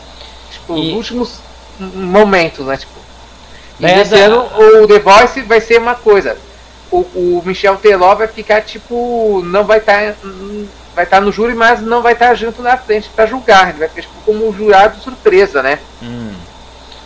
Tipo, 0.52 0.78
E- 0.78 0.90
os 0.92 0.96
últimos 0.98 1.40
momentos, 1.80 2.66
né? 2.66 2.78
Tipo. 2.78 2.94
E 3.80 3.86
É, 3.86 4.02
esse 4.02 4.12
da- 4.12 4.18
ano 4.18 4.46
o 4.84 4.88
The 4.88 5.00
Voice 5.00 5.42
vai 5.42 5.60
ser 5.62 5.80
uma 5.80 5.96
coisa. 5.96 6.38
O, 6.92 7.00
o 7.16 7.42
Michel 7.46 7.76
Teló 7.78 8.14
vai 8.16 8.28
ficar 8.28 8.62
tipo. 8.62 9.42
Não 9.46 9.64
vai 9.64 9.80
estar. 9.80 10.14
vai 10.96 11.06
estar 11.06 11.20
no 11.22 11.32
júri, 11.32 11.56
mas 11.56 11.82
não 11.82 12.04
vai 12.04 12.14
estar 12.14 12.36
junto 12.36 12.62
na 12.62 12.78
frente 12.78 13.10
pra 13.16 13.26
julgar. 13.26 13.70
Ele 13.70 13.80
vai 13.80 13.88
ficar 13.90 14.02
tipo, 14.04 14.14
como 14.24 14.48
um 14.48 14.54
jurado 14.54 15.00
surpresa, 15.02 15.64
né? 15.64 15.80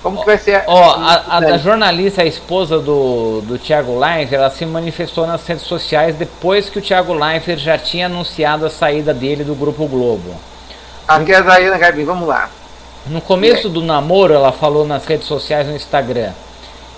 Como 0.08 0.20
que 0.22 0.26
vai 0.26 0.38
ser. 0.38 0.64
Ó, 0.68 0.92
a, 0.92 1.24
a, 1.28 1.38
a- 1.38 1.58
jornalista, 1.58 2.22
a 2.22 2.26
esposa 2.26 2.80
do, 2.80 3.42
do 3.42 3.58
Thiago 3.58 3.98
Leifert, 4.00 4.34
ela 4.34 4.50
se 4.50 4.66
manifestou 4.66 5.28
nas 5.28 5.46
redes 5.46 5.64
sociais 5.66 6.16
depois 6.16 6.70
que 6.70 6.80
o 6.80 6.82
Thiago 6.82 7.14
Leifert 7.14 7.60
já 7.60 7.78
tinha 7.78 8.06
anunciado 8.08 8.66
a 8.66 8.70
saída 8.70 9.14
dele 9.14 9.44
do 9.44 9.56
Grupo 9.56 9.86
Globo. 9.88 10.36
Aqui 11.08 11.32
é 11.32 11.36
a 11.38 11.42
Zayana 11.42 11.78
Garbin, 11.78 12.04
vamos 12.04 12.28
lá. 12.28 12.50
No 13.06 13.22
começo 13.22 13.70
do 13.70 13.82
namoro, 13.82 14.34
ela 14.34 14.52
falou 14.52 14.86
nas 14.86 15.06
redes 15.06 15.28
sociais 15.28 15.68
no 15.68 15.76
Instagram. 15.76 16.32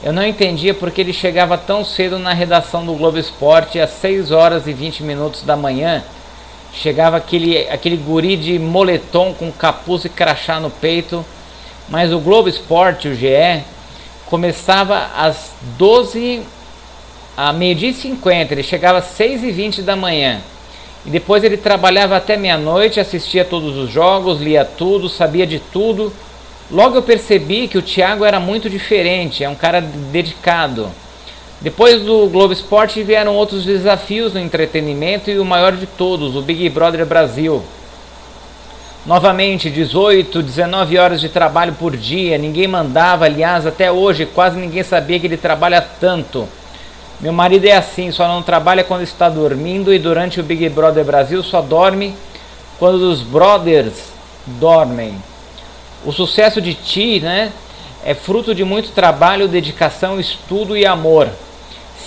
Eu 0.01 0.13
não 0.13 0.25
entendia 0.25 0.73
porque 0.73 1.01
ele 1.01 1.11
chegava 1.13 1.57
tão 1.57 1.83
cedo 1.83 2.17
na 2.17 2.33
redação 2.33 2.85
do 2.85 2.93
Globo 2.93 3.17
Esporte 3.19 3.79
às 3.79 3.89
6 3.91 4.31
horas 4.31 4.65
e 4.65 4.73
20 4.73 5.03
minutos 5.03 5.43
da 5.43 5.55
manhã. 5.55 6.03
Chegava 6.73 7.17
aquele, 7.17 7.67
aquele 7.69 7.97
guri 7.97 8.37
de 8.37 8.57
moletom 8.57 9.33
com 9.33 9.51
capuz 9.51 10.05
e 10.05 10.09
crachá 10.09 10.59
no 10.59 10.69
peito. 10.69 11.25
Mas 11.89 12.13
o 12.13 12.19
Globo 12.19 12.47
Esporte, 12.47 13.07
o 13.07 13.15
GE, 13.15 13.63
começava 14.25 15.09
às 15.15 15.53
12 15.77 16.43
a 17.35 17.51
meio-dia 17.51 17.89
e 17.89 17.93
50. 17.93 18.53
Ele 18.53 18.63
chegava 18.63 18.99
às 18.99 19.05
6 19.05 19.43
e 19.43 19.51
20 19.51 19.81
da 19.81 19.95
manhã. 19.95 20.41
E 21.05 21.09
depois 21.09 21.43
ele 21.43 21.57
trabalhava 21.57 22.17
até 22.17 22.37
meia-noite, 22.37 22.99
assistia 22.99 23.43
todos 23.45 23.75
os 23.77 23.89
jogos, 23.89 24.41
lia 24.41 24.65
tudo, 24.65 25.09
sabia 25.09 25.47
de 25.47 25.59
tudo. 25.59 26.13
Logo 26.69 26.97
eu 26.97 27.01
percebi 27.01 27.67
que 27.67 27.77
o 27.77 27.81
Thiago 27.81 28.23
era 28.23 28.39
muito 28.39 28.69
diferente, 28.69 29.43
é 29.43 29.49
um 29.49 29.55
cara 29.55 29.81
dedicado. 29.81 30.89
Depois 31.61 32.01
do 32.03 32.27
Globo 32.27 32.53
Esporte 32.53 33.01
vieram 33.01 33.35
outros 33.35 33.65
desafios 33.65 34.33
no 34.33 34.39
entretenimento 34.39 35.31
e 35.31 35.39
o 35.39 35.45
maior 35.45 35.73
de 35.73 35.87
todos, 35.87 36.35
o 36.35 36.41
Big 36.41 36.69
Brother 36.69 37.05
Brasil. 37.05 37.63
Novamente, 39.05 39.69
18, 39.69 40.43
19 40.43 40.97
horas 40.97 41.21
de 41.21 41.29
trabalho 41.29 41.73
por 41.73 41.95
dia, 41.95 42.37
ninguém 42.37 42.67
mandava, 42.67 43.25
aliás, 43.25 43.65
até 43.65 43.91
hoje 43.91 44.25
quase 44.25 44.57
ninguém 44.59 44.83
sabia 44.83 45.19
que 45.19 45.25
ele 45.25 45.37
trabalha 45.37 45.81
tanto. 45.81 46.47
Meu 47.19 47.31
marido 47.31 47.65
é 47.65 47.73
assim, 47.73 48.11
só 48.11 48.27
não 48.27 48.41
trabalha 48.41 48.83
quando 48.83 49.01
está 49.01 49.29
dormindo 49.29 49.93
e 49.93 49.99
durante 49.99 50.39
o 50.39 50.43
Big 50.43 50.67
Brother 50.69 51.03
Brasil 51.03 51.41
só 51.41 51.61
dorme 51.61 52.13
quando 52.77 53.01
os 53.09 53.21
brothers 53.21 54.11
dormem. 54.45 55.15
O 56.05 56.11
sucesso 56.11 56.61
de 56.61 56.73
Ti, 56.73 57.19
né, 57.19 57.51
é 58.05 58.13
fruto 58.13 58.55
de 58.55 58.63
muito 58.63 58.91
trabalho, 58.91 59.47
dedicação, 59.47 60.19
estudo 60.19 60.77
e 60.77 60.85
amor. 60.85 61.27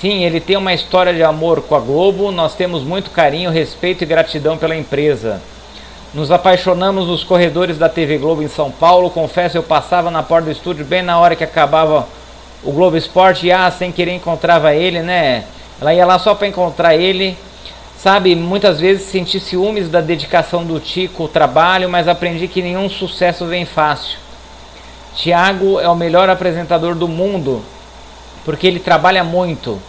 Sim, 0.00 0.24
ele 0.24 0.40
tem 0.40 0.56
uma 0.56 0.72
história 0.72 1.12
de 1.12 1.22
amor 1.22 1.62
com 1.62 1.76
a 1.76 1.80
Globo. 1.80 2.32
Nós 2.32 2.54
temos 2.54 2.82
muito 2.82 3.10
carinho, 3.10 3.50
respeito 3.50 4.02
e 4.02 4.06
gratidão 4.06 4.56
pela 4.56 4.74
empresa. 4.74 5.40
Nos 6.14 6.30
apaixonamos 6.30 7.08
nos 7.08 7.24
corredores 7.24 7.78
da 7.78 7.88
TV 7.88 8.18
Globo 8.18 8.42
em 8.42 8.48
São 8.48 8.70
Paulo. 8.70 9.08
Confesso, 9.08 9.56
eu 9.56 9.62
passava 9.62 10.10
na 10.10 10.22
porta 10.22 10.44
do 10.44 10.52
estúdio 10.52 10.84
bem 10.84 11.00
na 11.00 11.18
hora 11.18 11.34
que 11.34 11.42
acabava 11.42 12.06
o 12.62 12.70
Globo 12.70 12.98
Esporte 12.98 13.46
e 13.46 13.52
ah, 13.52 13.70
sem 13.70 13.90
querer 13.90 14.12
encontrava 14.12 14.74
ele, 14.74 15.00
né? 15.00 15.44
Ela 15.80 15.94
ia 15.94 16.04
lá 16.04 16.18
só 16.18 16.34
para 16.34 16.46
encontrar 16.46 16.94
ele. 16.94 17.34
Sabe, 17.96 18.34
muitas 18.36 18.78
vezes 18.78 19.06
senti 19.06 19.40
ciúmes 19.40 19.88
da 19.88 20.02
dedicação 20.02 20.66
do 20.66 20.78
Tico, 20.78 21.24
o 21.24 21.28
trabalho, 21.28 21.88
mas 21.88 22.06
aprendi 22.06 22.46
que 22.46 22.60
nenhum 22.60 22.90
sucesso 22.90 23.46
vem 23.46 23.64
fácil. 23.64 24.18
Tiago 25.16 25.80
é 25.80 25.88
o 25.88 25.96
melhor 25.96 26.28
apresentador 26.28 26.94
do 26.94 27.08
mundo, 27.08 27.62
porque 28.44 28.66
ele 28.66 28.80
trabalha 28.80 29.24
muito. 29.24 29.80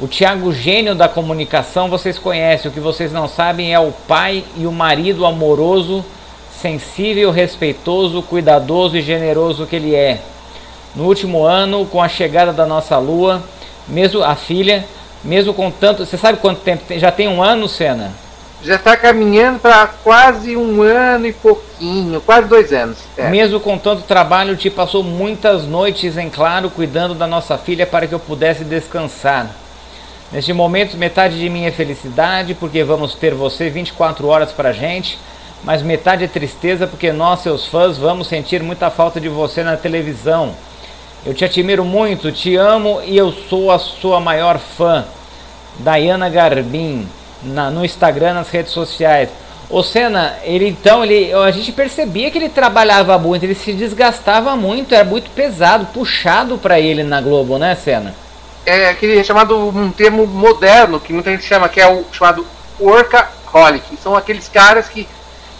O 0.00 0.08
Tiago, 0.08 0.52
gênio 0.52 0.92
da 0.92 1.08
comunicação, 1.08 1.88
vocês 1.88 2.18
conhecem. 2.18 2.68
O 2.68 2.74
que 2.74 2.80
vocês 2.80 3.12
não 3.12 3.28
sabem 3.28 3.72
é 3.72 3.78
o 3.78 3.92
pai 3.92 4.42
e 4.56 4.66
o 4.66 4.72
marido 4.72 5.24
amoroso, 5.24 6.04
sensível, 6.60 7.30
respeitoso, 7.30 8.20
cuidadoso 8.20 8.96
e 8.96 9.02
generoso 9.02 9.66
que 9.66 9.76
ele 9.76 9.94
é. 9.94 10.20
No 10.96 11.04
último 11.04 11.44
ano, 11.44 11.86
com 11.86 12.02
a 12.02 12.08
chegada 12.08 12.52
da 12.52 12.66
nossa 12.66 12.98
lua, 12.98 13.40
mesmo 13.86 14.20
a 14.24 14.34
filha, 14.34 14.84
mesmo 15.22 15.54
com 15.54 15.70
tanto. 15.70 16.04
Você 16.04 16.18
sabe 16.18 16.38
quanto 16.38 16.60
tempo 16.62 16.82
tem? 16.88 16.98
Já 16.98 17.12
tem 17.12 17.28
um 17.28 17.40
ano, 17.40 17.68
Senna? 17.68 18.12
Já 18.64 18.74
está 18.74 18.96
caminhando 18.96 19.60
para 19.60 19.86
quase 19.86 20.56
um 20.56 20.82
ano 20.82 21.26
e 21.26 21.32
pouquinho, 21.32 22.20
quase 22.20 22.48
dois 22.48 22.72
anos. 22.72 22.98
É. 23.16 23.28
Mesmo 23.28 23.60
com 23.60 23.78
tanto 23.78 24.02
trabalho, 24.02 24.56
te 24.56 24.70
passou 24.70 25.04
muitas 25.04 25.64
noites 25.66 26.18
em 26.18 26.28
claro 26.28 26.68
cuidando 26.68 27.14
da 27.14 27.28
nossa 27.28 27.56
filha 27.56 27.86
para 27.86 28.08
que 28.08 28.14
eu 28.14 28.18
pudesse 28.18 28.64
descansar. 28.64 29.63
Neste 30.34 30.52
momento, 30.52 30.96
metade 30.96 31.38
de 31.38 31.48
mim 31.48 31.64
é 31.64 31.70
felicidade, 31.70 32.54
porque 32.54 32.82
vamos 32.82 33.14
ter 33.14 33.32
você 33.32 33.70
24 33.70 34.26
horas 34.26 34.50
para 34.50 34.72
gente, 34.72 35.16
mas 35.62 35.80
metade 35.80 36.24
é 36.24 36.26
tristeza, 36.26 36.88
porque 36.88 37.12
nós, 37.12 37.38
seus 37.38 37.66
fãs, 37.66 37.96
vamos 37.96 38.26
sentir 38.26 38.60
muita 38.60 38.90
falta 38.90 39.20
de 39.20 39.28
você 39.28 39.62
na 39.62 39.76
televisão. 39.76 40.52
Eu 41.24 41.34
te 41.34 41.44
admiro 41.44 41.84
muito, 41.84 42.32
te 42.32 42.56
amo 42.56 43.00
e 43.04 43.16
eu 43.16 43.30
sou 43.30 43.70
a 43.70 43.78
sua 43.78 44.18
maior 44.18 44.58
fã. 44.58 45.04
Dayana 45.78 46.28
Garbim, 46.28 47.06
na, 47.40 47.70
no 47.70 47.84
Instagram, 47.84 48.34
nas 48.34 48.50
redes 48.50 48.72
sociais. 48.72 49.28
O 49.70 49.84
Senna, 49.84 50.34
ele 50.42 50.66
então, 50.68 51.04
ele, 51.04 51.32
a 51.32 51.50
gente 51.52 51.70
percebia 51.70 52.28
que 52.32 52.38
ele 52.38 52.48
trabalhava 52.48 53.16
muito, 53.20 53.44
ele 53.44 53.54
se 53.54 53.72
desgastava 53.72 54.56
muito, 54.56 54.96
era 54.96 55.04
muito 55.04 55.30
pesado, 55.30 55.86
puxado 55.94 56.58
para 56.58 56.80
ele 56.80 57.04
na 57.04 57.20
Globo, 57.20 57.56
né, 57.56 57.76
Senna? 57.76 58.23
É 58.66 58.88
aquele 58.88 59.22
chamado 59.22 59.68
um 59.68 59.90
termo 59.90 60.26
moderno 60.26 60.98
que 60.98 61.12
muita 61.12 61.30
gente 61.30 61.44
chama, 61.44 61.68
que 61.68 61.80
é 61.80 61.86
o 61.86 62.04
chamado 62.12 62.46
workaholic. 62.80 63.96
São 64.02 64.16
aqueles 64.16 64.48
caras 64.48 64.88
que 64.88 65.06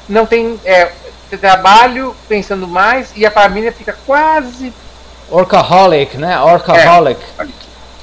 não 0.09 0.27
tem 0.27 0.59
é, 0.65 0.91
trabalho 1.37 2.15
pensando 2.29 2.67
mais 2.67 3.13
e 3.17 3.27
a 3.27 3.31
família 3.31 3.73
fica 3.73 3.97
quase 4.07 4.73
Orcaholic, 5.31 6.17
né? 6.17 6.39
Orcaholic. 6.41 7.21
É. 7.39 7.47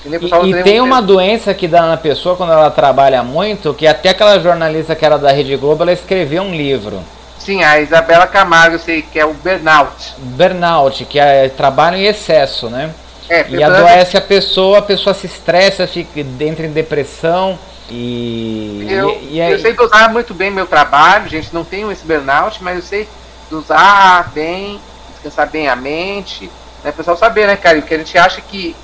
E, 0.04 0.50
e 0.50 0.64
tem 0.64 0.82
uma 0.82 1.02
doença 1.02 1.54
que 1.54 1.68
dá 1.68 1.84
na 1.84 1.98
pessoa 1.98 2.36
quando 2.36 2.52
ela 2.52 2.72
trabalha 2.72 3.22
muito, 3.22 3.74
que 3.74 3.86
até 3.86 4.10
aquela 4.10 4.40
jornalista 4.40 4.96
que 4.96 5.06
era 5.06 5.18
da 5.18 5.32
Rede 5.32 5.56
Globo, 5.56 5.84
ela 5.84 5.92
escreveu 5.92 6.42
um 6.42 6.56
livro. 6.56 7.04
Sim, 7.38 7.64
a 7.64 7.80
Isabela 7.80 8.26
Camargo, 8.26 8.80
sei 8.80 9.04
que 9.04 9.20
é 9.20 9.26
o 9.26 9.34
burnout. 9.34 10.16
Burnout, 10.18 11.06
que 11.06 11.20
é 11.20 11.50
trabalho 11.50 11.98
em 11.98 12.06
excesso, 12.06 12.68
né? 12.70 12.92
É, 13.34 13.46
e 13.50 13.64
adoece 13.64 14.18
a 14.18 14.22
pessoa, 14.22 14.80
a 14.80 14.82
pessoa 14.82 15.14
se 15.14 15.26
estressa, 15.26 15.88
fica, 15.88 16.20
entra 16.20 16.66
em 16.66 16.72
depressão 16.72 17.58
e. 17.90 18.86
Eu, 18.90 19.12
e, 19.22 19.38
e 19.38 19.40
eu 19.40 19.60
sei 19.60 19.74
dosar 19.74 20.12
muito 20.12 20.34
bem 20.34 20.52
meu 20.52 20.68
trabalho, 20.68 21.30
gente, 21.30 21.54
não 21.54 21.64
tenho 21.64 21.92
esse 21.92 22.06
burnout, 22.06 22.62
mas 22.62 22.76
eu 22.76 22.82
sei 22.84 23.08
dosar 23.50 24.32
bem, 24.32 24.80
descansar 25.14 25.50
bem 25.50 25.68
a 25.70 25.76
mente 25.76 26.50
né, 26.84 26.90
o 26.90 26.94
pessoal 26.94 27.18
saber, 27.18 27.48
né, 27.48 27.56
cara? 27.56 27.78
Porque 27.80 27.94
a 27.94 27.98
gente 27.98 28.18
acha 28.18 28.42
que 28.42 28.76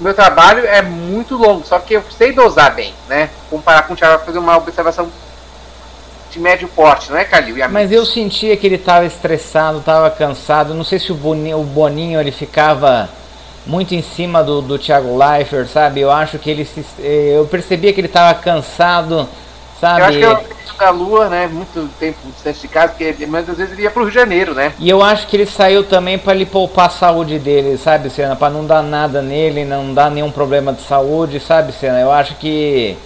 o 0.00 0.04
meu 0.04 0.14
trabalho 0.14 0.66
é 0.66 0.82
muito 0.82 1.36
longo, 1.36 1.64
só 1.66 1.78
que 1.78 1.94
eu 1.94 2.04
sei 2.16 2.32
dosar 2.32 2.74
bem, 2.74 2.94
né? 3.08 3.30
Comparar 3.50 3.82
com 3.82 3.94
o 3.94 3.96
Thiago 3.96 4.24
fazer 4.24 4.38
uma 4.38 4.56
observação 4.56 5.10
de 6.30 6.40
médio 6.40 6.66
porte, 6.68 7.10
não 7.10 7.18
é, 7.18 7.24
Calil? 7.24 7.56
Mas 7.68 7.92
eu 7.92 8.06
sentia 8.06 8.56
que 8.56 8.66
ele 8.66 8.76
estava 8.76 9.04
estressado, 9.04 9.78
estava 9.78 10.10
cansado. 10.10 10.72
Não 10.72 10.84
sei 10.84 10.98
se 10.98 11.12
o 11.12 11.14
Boninho, 11.14 11.60
o 11.60 11.64
Boninho 11.64 12.18
ele 12.18 12.32
ficava 12.32 13.08
muito 13.66 13.94
em 13.94 14.02
cima 14.02 14.42
do, 14.42 14.60
do 14.60 14.78
Thiago 14.78 15.16
Leifert, 15.16 15.68
sabe? 15.68 16.00
Eu 16.00 16.10
acho 16.10 16.38
que 16.38 16.50
ele 16.50 16.64
se, 16.64 16.84
eu 17.00 17.46
percebia 17.46 17.92
que 17.92 18.00
ele 18.00 18.08
estava 18.08 18.34
cansado 18.38 19.28
Sabe? 19.82 20.00
Eu 20.00 20.04
acho 20.06 20.18
que 20.18 20.24
é 20.24 20.74
o 20.74 20.78
da 20.78 20.90
Lua, 20.90 21.28
né? 21.28 21.48
Muito 21.48 21.90
tempo 21.98 22.18
distante 22.32 22.60
de 22.60 22.68
casa, 22.68 22.94
porque 22.96 23.26
muitas 23.26 23.56
vezes 23.56 23.72
ele 23.72 23.82
ia 23.82 23.90
pro 23.90 24.02
Rio 24.02 24.12
de 24.12 24.14
Janeiro, 24.14 24.54
né? 24.54 24.72
E 24.78 24.88
eu 24.88 25.02
acho 25.02 25.26
que 25.26 25.34
ele 25.34 25.44
saiu 25.44 25.82
também 25.82 26.16
para 26.16 26.36
ele 26.36 26.46
poupar 26.46 26.86
a 26.86 26.90
saúde 26.90 27.36
dele, 27.40 27.76
sabe, 27.76 28.08
Senna? 28.08 28.36
Para 28.36 28.50
não 28.50 28.64
dar 28.64 28.80
nada 28.80 29.20
nele, 29.20 29.64
não 29.64 29.92
dar 29.92 30.08
nenhum 30.08 30.30
problema 30.30 30.72
de 30.72 30.82
saúde, 30.82 31.40
sabe, 31.40 31.72
Senna? 31.72 31.98
Eu 31.98 32.12
acho 32.12 32.36
que. 32.36 32.96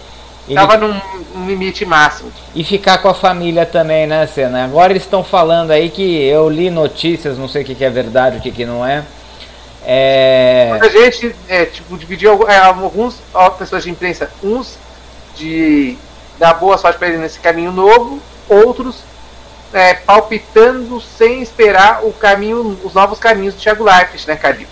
Ele... 0.47 0.55
Tava 0.55 0.77
num, 0.77 1.01
num, 1.35 1.47
limite 1.47 1.87
máximo. 1.87 2.31
E 2.55 2.63
ficar 2.63 2.99
com 2.99 3.09
a 3.09 3.15
família 3.15 3.65
também, 3.65 4.07
né, 4.07 4.27
Senna? 4.27 4.63
Agora 4.67 4.93
eles 4.93 5.03
estão 5.03 5.25
falando 5.25 5.71
aí 5.71 5.89
que 5.89 6.27
eu 6.27 6.47
li 6.47 6.69
notícias, 6.69 7.39
não 7.39 7.49
sei 7.49 7.63
o 7.63 7.65
que, 7.65 7.75
que 7.75 7.85
é 7.87 7.91
verdade, 7.91 8.37
o 8.37 8.41
que, 8.43 8.51
que 8.51 8.67
não 8.67 8.87
é. 8.87 9.03
É... 9.87 10.79
A 10.81 10.89
gente 10.89 11.35
é, 11.49 11.65
tipo, 11.65 11.97
dividiu 11.97 12.49
é, 12.49 12.59
alguns 12.59 13.21
ó, 13.33 13.51
pessoas 13.51 13.85
de 13.85 13.91
imprensa, 13.91 14.29
uns 14.43 14.77
de 15.37 15.97
dar 16.39 16.55
boa 16.55 16.77
sorte 16.77 16.99
para 16.99 17.09
ele 17.09 17.19
nesse 17.19 17.39
caminho 17.39 17.71
novo, 17.71 18.21
outros 18.49 18.97
é, 19.73 19.95
palpitando 19.95 21.01
sem 21.01 21.41
esperar 21.41 22.05
o 22.05 22.13
caminho, 22.13 22.79
os 22.83 22.95
novos 22.95 23.19
caminhos 23.19 23.55
do 23.55 23.61
Thiago 23.61 23.85
Leifert, 23.85 24.27
né, 24.27 24.37
Calil? 24.37 24.67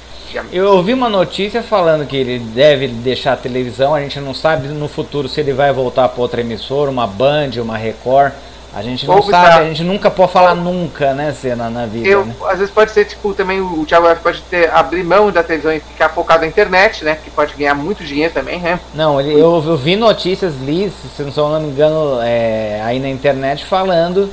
Eu 0.51 0.67
ouvi 0.73 0.93
uma 0.93 1.09
notícia 1.09 1.63
falando 1.63 2.07
que 2.07 2.17
ele 2.17 2.41
deve 2.41 2.89
deixar 2.89 3.35
a 3.35 3.37
televisão, 3.37 3.95
a 3.95 4.01
gente 4.01 4.19
não 4.19 4.35
sabe 4.35 4.67
no 4.67 4.89
futuro 4.89 5.29
se 5.29 5.41
ele 5.41 5.53
vai 5.53 5.73
voltar 5.73 6.09
para 6.09 6.21
outra 6.21 6.41
emissora, 6.41 6.91
uma 6.91 7.07
Band, 7.07 7.51
uma 7.59 7.77
Record. 7.77 8.33
A 8.75 8.83
gente 8.83 9.07
não 9.07 9.23
sabe, 9.23 9.67
a 9.67 9.69
gente 9.69 9.85
nunca 9.85 10.11
pode 10.11 10.33
falar 10.33 10.55
nunca, 10.57 11.15
né, 11.15 11.33
Cena, 11.33 11.71
na 11.71 11.87
vida. 11.87 12.09
Eu, 12.09 12.27
né? 12.27 12.35
Às 12.47 12.59
vezes 12.59 12.75
pode 12.75 12.91
ser, 12.91 13.05
tipo, 13.05 13.33
também 13.33 13.61
o 13.61 13.85
Thiago 13.87 14.09
pode 14.21 14.43
ter, 14.43 14.69
abrir 14.73 15.05
mão 15.05 15.31
da 15.31 15.45
televisão 15.45 15.73
e 15.73 15.79
ficar 15.79 16.09
focado 16.09 16.41
na 16.41 16.49
internet, 16.49 17.05
né? 17.05 17.17
Que 17.23 17.31
pode 17.31 17.55
ganhar 17.55 17.75
muito 17.75 18.03
dinheiro 18.03 18.35
também, 18.35 18.59
né? 18.59 18.81
Não, 18.93 19.21
ele, 19.21 19.33
eu, 19.33 19.63
eu 19.65 19.77
vi 19.77 19.95
notícias, 19.95 20.55
li, 20.61 20.91
se 20.91 21.23
não 21.23 21.61
me 21.61 21.69
engano, 21.69 22.21
é, 22.21 22.83
aí 22.85 22.99
na 22.99 23.09
internet 23.09 23.65
falando 23.65 24.29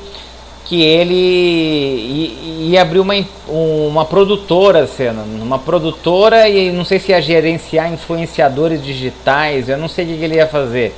que 0.65 0.81
ele 0.81 1.13
ia, 1.13 2.69
ia 2.69 2.81
abrir 2.81 2.99
uma, 2.99 3.13
uma 3.47 4.05
produtora, 4.05 4.87
Cena, 4.87 5.21
uma 5.21 5.59
produtora 5.59 6.49
e 6.49 6.71
não 6.71 6.83
sei 6.83 6.97
se 6.97 7.11
ia 7.11 7.21
gerenciar 7.21 7.93
influenciadores 7.93 8.83
digitais, 8.83 9.69
eu 9.69 9.77
não 9.77 9.87
sei 9.87 10.05
o 10.05 10.07
que 10.07 10.23
ele 10.23 10.35
ia 10.35 10.47
fazer. 10.47 10.95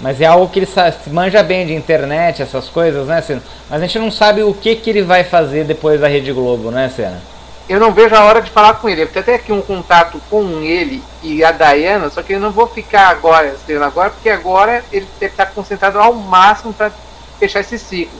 Mas 0.00 0.20
é 0.20 0.26
algo 0.26 0.48
que 0.48 0.58
ele 0.58 0.66
sabe, 0.66 0.96
manja 1.08 1.42
bem 1.42 1.66
de 1.66 1.74
internet, 1.74 2.42
essas 2.42 2.68
coisas, 2.68 3.06
né, 3.06 3.20
Senna? 3.20 3.42
Mas 3.70 3.80
a 3.80 3.86
gente 3.86 3.98
não 3.98 4.10
sabe 4.10 4.42
o 4.42 4.52
que, 4.52 4.74
que 4.76 4.90
ele 4.90 5.02
vai 5.02 5.22
fazer 5.22 5.64
depois 5.64 6.00
da 6.00 6.08
Rede 6.08 6.32
Globo, 6.32 6.70
né, 6.70 6.90
Senna? 6.94 7.20
Eu 7.68 7.80
não 7.80 7.92
vejo 7.92 8.14
a 8.14 8.24
hora 8.24 8.42
de 8.42 8.50
falar 8.50 8.74
com 8.74 8.88
ele. 8.88 9.02
Eu 9.02 9.06
tenho 9.06 9.22
até 9.22 9.36
aqui 9.36 9.50
um 9.52 9.62
contato 9.62 10.20
com 10.28 10.60
ele 10.60 11.02
e 11.22 11.42
a 11.42 11.50
Dayana, 11.50 12.10
só 12.10 12.22
que 12.22 12.34
eu 12.34 12.40
não 12.40 12.50
vou 12.50 12.66
ficar 12.66 13.08
agora, 13.08 13.56
Senna, 13.66 13.86
agora, 13.86 14.10
porque 14.10 14.28
agora 14.28 14.84
ele 14.92 15.08
deve 15.18 15.32
estar 15.32 15.46
concentrado 15.46 15.98
ao 15.98 16.12
máximo 16.12 16.74
para 16.74 16.92
fechar 17.38 17.60
esse 17.60 17.78
ciclo. 17.78 18.18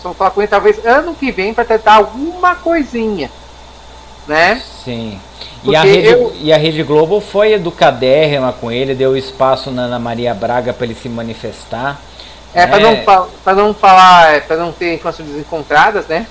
Só 0.00 0.10
vou 0.10 0.14
falar 0.14 0.30
com 0.30 0.40
ele 0.40 0.48
talvez 0.48 0.84
ano 0.84 1.14
que 1.14 1.32
vem 1.32 1.52
para 1.52 1.64
tentar 1.64 1.94
alguma 1.94 2.54
coisinha, 2.54 3.30
né? 4.26 4.62
Sim. 4.84 5.20
E 5.62 5.76
a, 5.76 5.82
Rede, 5.82 6.08
eu... 6.08 6.34
e 6.40 6.52
a 6.52 6.56
Rede 6.56 6.82
Globo 6.82 7.20
foi 7.20 7.52
educadérrima 7.52 8.52
com 8.52 8.72
ele, 8.72 8.94
deu 8.94 9.16
espaço 9.16 9.70
na 9.70 9.82
Ana 9.82 9.98
Maria 9.98 10.32
Braga 10.32 10.72
para 10.72 10.86
ele 10.86 10.94
se 10.94 11.08
manifestar. 11.08 12.00
É, 12.54 12.66
para 12.66 12.80
não, 12.80 12.96
pra 13.44 13.54
não 13.54 13.74
falar, 13.74 14.34
é, 14.34 14.40
para 14.40 14.56
não 14.56 14.72
ter 14.72 14.94
informações 14.94 15.28
desencontradas, 15.28 16.06
né? 16.06 16.26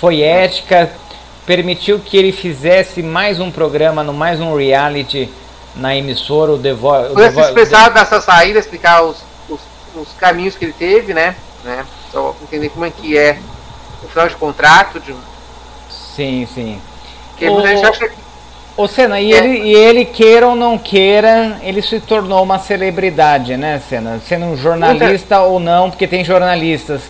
Foi 0.00 0.22
ética, 0.22 0.90
permitiu 1.46 2.00
que 2.00 2.16
ele 2.16 2.32
fizesse 2.32 3.02
mais 3.02 3.38
um 3.38 3.50
programa, 3.50 4.02
no 4.02 4.12
mais 4.12 4.40
um 4.40 4.56
reality 4.56 5.30
na 5.76 5.94
emissora, 5.96 6.52
o 6.52 6.58
The 6.58 6.72
Voice. 6.72 7.08
Pudesse 7.10 7.40
expressar 7.40 7.90
dessa 7.90 8.20
saída, 8.20 8.58
explicar 8.58 9.02
os, 9.02 9.18
os, 9.48 9.60
os, 9.94 10.08
caminhos 10.18 10.56
que 10.56 10.64
ele 10.64 10.74
teve, 10.76 11.14
né? 11.14 11.36
né? 11.64 11.84
Só 12.10 12.34
entender 12.42 12.68
como 12.70 12.84
é 12.84 12.90
que 12.90 13.16
é 13.16 13.38
o 14.02 14.08
final 14.08 14.28
de 14.28 14.36
contrato. 14.36 14.98
De... 14.98 15.14
Sim, 15.88 16.46
sim. 16.52 16.80
Ô 18.74 18.88
Senna, 18.88 19.20
e, 19.20 19.32
é. 19.32 19.36
ele, 19.36 19.58
e 19.58 19.74
ele 19.74 20.04
queira 20.04 20.48
ou 20.48 20.56
não 20.56 20.78
queira, 20.78 21.58
ele 21.62 21.82
se 21.82 22.00
tornou 22.00 22.42
uma 22.42 22.58
celebridade, 22.58 23.56
né, 23.56 23.80
Senna? 23.88 24.20
Sendo 24.26 24.46
um 24.46 24.56
jornalista 24.56 25.40
ou 25.42 25.60
não, 25.60 25.90
porque 25.90 26.06
tem 26.06 26.24
jornalistas 26.24 27.02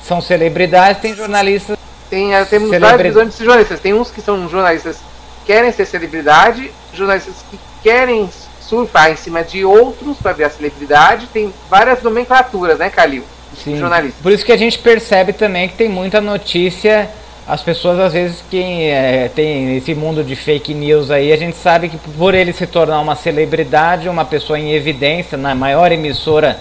que 0.00 0.06
são 0.06 0.20
celebridades, 0.20 1.02
tem 1.02 1.14
jornalistas 1.14 1.76
tem, 2.08 2.34
eh, 2.34 2.44
temos 2.44 2.70
Celebri- 2.70 2.90
várias 2.90 3.14
visões 3.14 3.36
de 3.36 3.44
jornalistas. 3.44 3.80
Tem 3.80 3.94
uns 3.94 4.10
que 4.10 4.20
são 4.20 4.48
jornalistas 4.48 4.96
que 4.96 5.52
querem 5.52 5.72
ser 5.72 5.86
celebridade, 5.86 6.70
jornalistas 6.94 7.34
que 7.50 7.58
querem 7.82 8.28
surfar 8.60 9.10
em 9.10 9.16
cima 9.16 9.42
de 9.42 9.64
outros 9.64 10.16
para 10.18 10.32
ver 10.32 10.44
a 10.44 10.50
celebridade. 10.50 11.26
Tem 11.32 11.52
várias 11.68 12.02
nomenclaturas, 12.02 12.78
né, 12.78 12.90
Calil? 12.90 13.24
Sim. 13.62 13.76
Jornalista. 13.78 14.18
Por 14.22 14.32
isso 14.32 14.44
que 14.44 14.52
a 14.52 14.56
gente 14.56 14.78
percebe 14.78 15.32
também 15.32 15.68
que 15.68 15.74
tem 15.76 15.88
muita 15.88 16.20
notícia. 16.20 17.10
As 17.48 17.62
pessoas, 17.62 17.98
às 17.98 18.12
vezes, 18.12 18.44
que 18.50 18.90
é, 18.90 19.30
tem 19.34 19.78
esse 19.78 19.94
mundo 19.94 20.22
de 20.22 20.36
fake 20.36 20.74
news 20.74 21.10
aí, 21.10 21.32
a 21.32 21.36
gente 21.36 21.56
sabe 21.56 21.88
que 21.88 21.96
por 21.96 22.34
ele 22.34 22.52
se 22.52 22.66
tornar 22.66 23.00
uma 23.00 23.16
celebridade, 23.16 24.06
uma 24.06 24.26
pessoa 24.26 24.58
em 24.58 24.74
evidência, 24.74 25.38
na 25.38 25.54
maior 25.54 25.90
emissora 25.90 26.60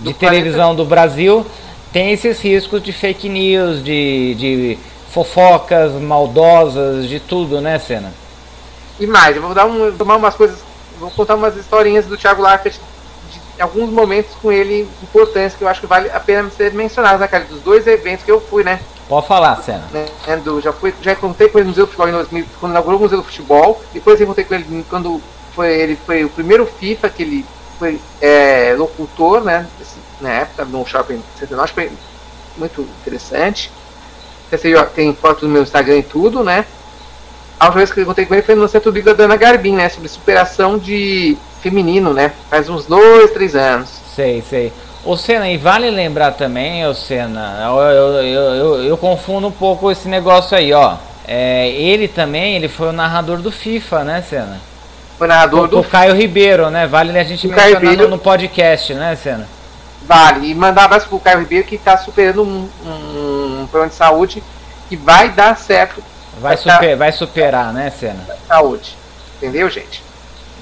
de 0.00 0.14
Do 0.14 0.14
televisão 0.14 0.74
do 0.74 0.86
Brasil, 0.86 1.44
tem 1.92 2.12
esses 2.12 2.40
riscos 2.40 2.82
de 2.82 2.94
fake 2.94 3.28
news, 3.28 3.84
de, 3.84 4.34
de 4.36 4.78
fofocas 5.10 5.92
maldosas, 5.92 7.06
de 7.06 7.20
tudo, 7.20 7.60
né, 7.60 7.78
Senna? 7.78 8.10
E 8.98 9.06
mais, 9.06 9.36
eu 9.36 9.42
vou 9.42 9.52
dar 9.52 9.66
um, 9.66 9.92
tomar 9.92 10.16
umas 10.16 10.34
coisas, 10.34 10.60
vou 10.98 11.10
contar 11.10 11.34
umas 11.34 11.54
historinhas 11.56 12.06
do 12.06 12.16
Thiago 12.16 12.42
Leifert 12.42 12.76
de 13.30 13.60
alguns 13.60 13.90
momentos 13.90 14.34
com 14.40 14.50
ele 14.50 14.88
importantes 15.02 15.54
que 15.54 15.62
eu 15.62 15.68
acho 15.68 15.82
que 15.82 15.86
vale 15.86 16.08
a 16.10 16.18
pena 16.18 16.48
ser 16.48 16.72
mencionados, 16.72 17.20
né, 17.20 17.28
cara? 17.28 17.44
Dos 17.44 17.60
dois 17.60 17.86
eventos 17.86 18.24
que 18.24 18.30
eu 18.30 18.40
fui, 18.40 18.64
né? 18.64 18.80
Pode 19.12 19.26
falar, 19.26 19.56
Senna. 19.62 19.84
né, 19.92 20.36
do- 20.38 20.58
já 20.58 20.72
fui, 20.72 20.94
já 21.02 21.14
contei 21.14 21.46
com 21.46 21.58
ele 21.58 21.64
no 21.66 21.70
Museu 21.72 21.84
do 21.84 21.88
Futebol 21.92 22.08
em 22.08 22.12
2000, 22.12 22.46
quando 22.58 22.72
inaugurou 22.72 22.98
o 22.98 23.02
Museu 23.02 23.18
do 23.18 23.24
Futebol. 23.24 23.82
Depois 23.92 24.18
eu 24.18 24.26
contei 24.26 24.42
com 24.42 24.54
ele 24.54 24.86
quando 24.88 25.20
foi 25.54 25.68
ele 25.70 25.96
foi 26.06 26.24
o 26.24 26.30
primeiro 26.30 26.64
FIFA 26.64 27.10
que 27.10 27.22
ele 27.22 27.44
foi 27.78 28.00
é, 28.22 28.74
locutor, 28.78 29.42
né? 29.44 29.66
esse- 29.82 29.98
na 30.18 30.30
época 30.30 30.64
no 30.64 30.86
Shopping 30.86 31.22
69, 31.38 31.62
acho 31.62 31.74
que 31.74 31.80
foi 31.82 31.92
muito 32.56 32.80
interessante. 33.02 33.70
Esse 34.50 34.74
ó, 34.74 34.82
tem 34.84 35.14
foto 35.14 35.46
no 35.46 35.52
meu 35.52 35.62
Instagram 35.62 35.98
e 35.98 36.02
tudo, 36.02 36.42
né? 36.42 36.64
A 37.60 37.66
última 37.66 37.80
vez 37.80 37.92
que 37.92 38.00
eu 38.00 38.06
contei 38.06 38.24
com 38.24 38.32
ele 38.32 38.42
foi 38.42 38.54
no 38.54 38.66
Centro 38.66 38.90
Liga 38.90 39.14
da 39.14 39.24
Ana 39.24 39.36
Garbim, 39.36 39.74
né? 39.74 39.90
Sobre 39.90 40.08
superação 40.08 40.78
de 40.78 41.36
feminino, 41.60 42.14
né? 42.14 42.32
Faz 42.48 42.66
uns 42.70 42.86
dois, 42.86 43.30
três 43.32 43.54
anos. 43.54 43.90
Sei, 44.16 44.42
sei. 44.48 44.72
Ô 45.04 45.16
Senna, 45.16 45.48
e 45.48 45.56
vale 45.56 45.90
lembrar 45.90 46.32
também, 46.32 46.86
ô 46.86 46.94
Senna, 46.94 47.58
eu, 47.64 47.80
eu, 47.80 48.22
eu, 48.22 48.82
eu, 48.84 48.96
confundo 48.96 49.48
um 49.48 49.52
pouco 49.52 49.90
esse 49.90 50.08
negócio 50.08 50.56
aí, 50.56 50.72
ó. 50.72 50.96
É, 51.26 51.68
ele 51.70 52.06
também, 52.06 52.54
ele 52.54 52.68
foi 52.68 52.88
o 52.88 52.92
narrador 52.92 53.38
do 53.38 53.50
FIFA, 53.50 54.04
né, 54.04 54.22
Senna? 54.22 54.60
Foi 55.18 55.26
narrador 55.26 55.64
O, 55.64 55.68
do 55.68 55.80
o 55.80 55.84
Caio 55.84 56.14
Ribeiro, 56.14 56.70
né? 56.70 56.86
Vale 56.86 57.16
a 57.18 57.24
gente 57.24 57.48
mencionar 57.48 57.80
no, 57.82 57.90
Ribeiro. 57.90 58.08
no 58.08 58.18
podcast, 58.18 58.94
né, 58.94 59.16
Senna? 59.16 59.48
Vale. 60.02 60.50
E 60.50 60.54
mandar 60.54 60.82
um 60.82 60.84
abraço 60.84 61.08
pro 61.08 61.18
Caio 61.18 61.40
Ribeiro 61.40 61.66
que 61.66 61.74
está 61.76 61.96
superando 61.96 62.42
um, 62.42 62.68
um, 62.84 63.62
um 63.62 63.66
problema 63.68 63.88
de 63.88 63.94
saúde 63.96 64.42
que 64.88 64.96
vai 64.96 65.30
dar 65.30 65.56
certo 65.56 66.02
Vai, 66.40 66.56
Vai 66.56 66.64
tá- 66.64 66.74
super, 66.74 66.96
vai 66.96 67.12
superar, 67.12 67.72
né, 67.72 67.90
Senna? 67.90 68.24
na 68.26 68.36
saúde. 68.48 68.96
Entendeu, 69.36 69.68
gente? 69.68 70.02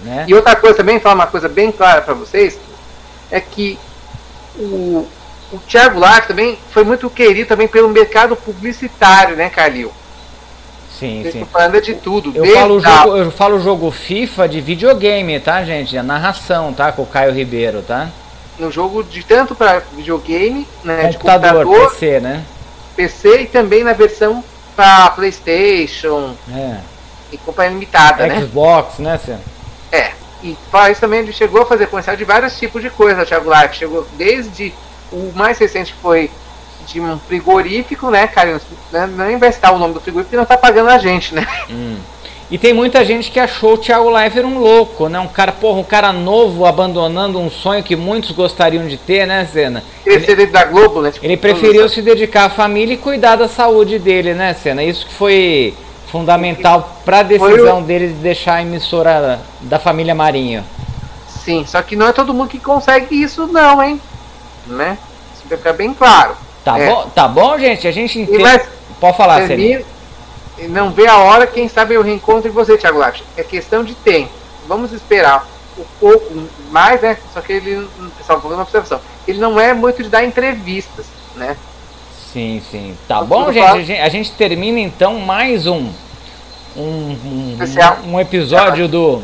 Né? 0.03 0.25
E 0.27 0.35
outra 0.35 0.57
coisa 0.57 0.77
também, 0.77 0.99
falar 0.99 1.15
uma 1.15 1.27
coisa 1.27 1.49
bem 1.49 1.71
clara 1.71 2.01
para 2.01 2.15
vocês, 2.15 2.59
é 3.31 3.41
que 3.41 3.79
o, 4.57 5.09
o 5.53 5.59
Thiago 5.67 5.99
Lark 5.99 6.29
também 6.29 6.59
foi 6.71 6.85
muito 6.85 7.09
querido 7.11 7.49
também 7.49 7.69
pelo 7.69 7.89
mercado 7.89 8.37
publicitário, 8.37 9.37
né, 9.37 9.51
Calil? 9.51 9.93
Sim, 10.99 11.27
sim. 11.33 11.39
Propaganda 11.39 11.81
de 11.81 11.95
tudo. 11.95 12.33
Eu 12.35 12.45
falo, 12.53 12.81
jogo, 12.81 13.17
eu 13.17 13.31
falo 13.31 13.61
jogo 13.61 13.91
FIFA 13.91 14.49
de 14.49 14.61
videogame, 14.61 15.41
tá, 15.41 15.65
gente? 15.65 15.97
A 15.97 16.03
narração, 16.03 16.75
tá? 16.75 16.93
Com 16.93 17.03
o 17.03 17.07
Caio 17.07 17.33
Ribeiro, 17.33 17.83
tá? 17.83 18.11
no 18.61 18.71
jogo 18.71 19.03
de 19.03 19.25
tanto 19.25 19.55
para 19.55 19.83
videogame, 19.93 20.69
né, 20.85 21.09
de 21.09 21.17
Computador, 21.17 21.65
computador, 21.65 21.91
PC, 21.91 22.21
né? 22.21 22.45
PC 22.95 23.43
e 23.43 23.47
também 23.47 23.83
na 23.83 23.95
versão 23.95 24.45
para 24.77 25.11
PlayStation 25.11 26.35
É. 26.55 26.77
e 27.33 27.39
companhia 27.39 27.73
limitada, 27.73 28.27
né? 28.27 28.41
Xbox, 28.43 28.99
né, 28.99 29.19
Senna? 29.25 29.41
É. 29.91 30.13
E 30.43 30.57
isso 30.91 31.01
também 31.01 31.21
ele 31.21 31.33
chegou 31.33 31.63
a 31.63 31.67
fazer 31.67 31.87
comercial 31.87 32.17
de 32.17 32.25
vários 32.25 32.59
tipos 32.59 32.81
de 32.83 32.91
coisa, 32.91 33.23
o 33.23 33.27
Thiago 33.27 33.51
Life. 33.51 33.77
Chegou 33.77 34.07
desde 34.17 34.73
o 35.13 35.33
mais 35.35 35.59
recente 35.59 35.93
que 35.93 36.01
foi 36.01 36.31
de 36.87 37.01
um 37.01 37.19
frigorífico, 37.19 38.11
né, 38.11 38.27
cara? 38.27 38.61
Não- 38.93 39.07
Nem 39.07 39.37
vai 39.39 39.53
citar 39.53 39.75
o 39.75 39.79
nome 39.79 39.95
do 39.95 40.01
frigorífico 40.01 40.31
porque 40.31 40.37
não 40.37 40.47
tá 40.47 40.57
pagando 40.57 40.89
a 40.91 40.99
gente, 40.99 41.35
né? 41.35 41.47
E 42.51 42.59
tem 42.59 42.73
muita 42.73 43.05
gente 43.05 43.31
que 43.31 43.39
achou 43.39 43.75
o 43.75 43.79
Thiago 43.79 44.11
Leifert 44.11 44.45
um 44.45 44.59
louco, 44.59 45.09
né? 45.09 45.21
Um 45.21 45.29
cara, 45.29 45.53
porra, 45.53 45.79
um 45.79 45.85
cara 45.85 46.13
novo 46.13 46.67
abandonando 46.67 47.39
um 47.39 47.49
sonho 47.49 47.81
que 47.83 47.95
muitos 47.95 48.33
gostariam 48.33 48.89
de 48.89 48.97
ter, 48.97 49.25
né, 49.25 49.47
Senna? 49.53 49.85
Ele 50.05 50.47
da 50.47 50.65
Globo, 50.65 51.01
né? 51.01 51.13
Tipo, 51.13 51.25
Ele 51.25 51.37
preferiu 51.37 51.89
se 51.89 52.03
dedicar 52.03 52.47
à 52.47 52.51
família 52.51 52.95
e 52.95 52.97
cuidar 52.97 53.37
da 53.37 53.47
saúde 53.47 54.01
dele, 54.01 54.35
né, 54.35 54.53
Senna? 54.55 54.83
Isso 54.83 55.07
que 55.07 55.15
foi 55.15 55.75
fundamental 56.11 56.97
para 57.05 57.21
a 57.21 57.23
decisão 57.23 57.83
dele 57.83 58.09
de 58.09 58.15
deixar 58.15 58.55
a 58.55 58.63
emissora 58.63 59.41
da 59.61 59.79
família 59.79 60.15
Marinho. 60.15 60.65
Sim, 61.29 61.65
só 61.67 61.81
que 61.83 61.97
não 61.97 62.07
é 62.09 62.13
todo 62.13 62.35
mundo 62.35 62.49
que 62.51 62.59
consegue 62.59 63.23
isso, 63.23 63.47
não, 63.47 63.83
hein? 63.83 64.01
Né? 64.67 64.99
Isso 65.35 65.45
vai 65.49 65.57
ficar 65.57 65.73
bem 65.73 65.95
claro. 65.95 66.37
Tá 66.65 66.79
É. 66.79 66.87
bom, 66.87 67.09
tá 67.15 67.27
bom, 67.27 67.59
gente? 67.59 67.89
A 67.89 67.93
gente 67.93 68.19
entende. 68.21 68.43
vai 68.43 68.61
Pode 69.01 69.17
falar, 69.17 69.41
e 70.61 70.69
não 70.69 70.91
vê 70.91 71.07
a 71.07 71.17
hora, 71.17 71.47
quem 71.47 71.69
sabe 71.69 71.95
eu 71.95 72.03
reencontro 72.03 72.53
você, 72.53 72.77
Thiago 72.77 73.03
Life. 73.03 73.23
É 73.35 73.43
questão 73.43 73.83
de 73.83 73.95
tempo. 73.95 74.31
Vamos 74.69 74.93
esperar 74.93 75.49
um 75.79 75.85
pouco 75.99 76.27
mais, 76.71 77.01
né? 77.01 77.17
Só 77.33 77.41
que 77.41 77.55
ele, 77.55 77.89
pessoal, 78.19 78.39
vou 78.39 78.43
fazer 78.43 78.55
uma 78.55 78.63
observação. 78.63 79.01
Ele 79.27 79.39
não 79.39 79.59
é 79.59 79.73
muito 79.73 80.03
de 80.03 80.11
dar 80.11 80.23
entrevistas, 80.23 81.07
né? 81.35 81.57
Sim, 82.33 82.63
sim. 82.71 82.97
Tá 83.09 83.19
Tudo 83.19 83.29
bom, 83.29 83.53
gente? 83.53 83.67
A 83.67 83.83
gente? 83.83 84.01
A 84.01 84.09
gente 84.09 84.33
termina 84.33 84.79
então 84.79 85.19
mais 85.19 85.67
um 85.67 85.89
um, 86.77 87.17
um, 87.25 87.59
um- 88.13 88.21
episódio 88.21 88.87
do, 88.87 89.21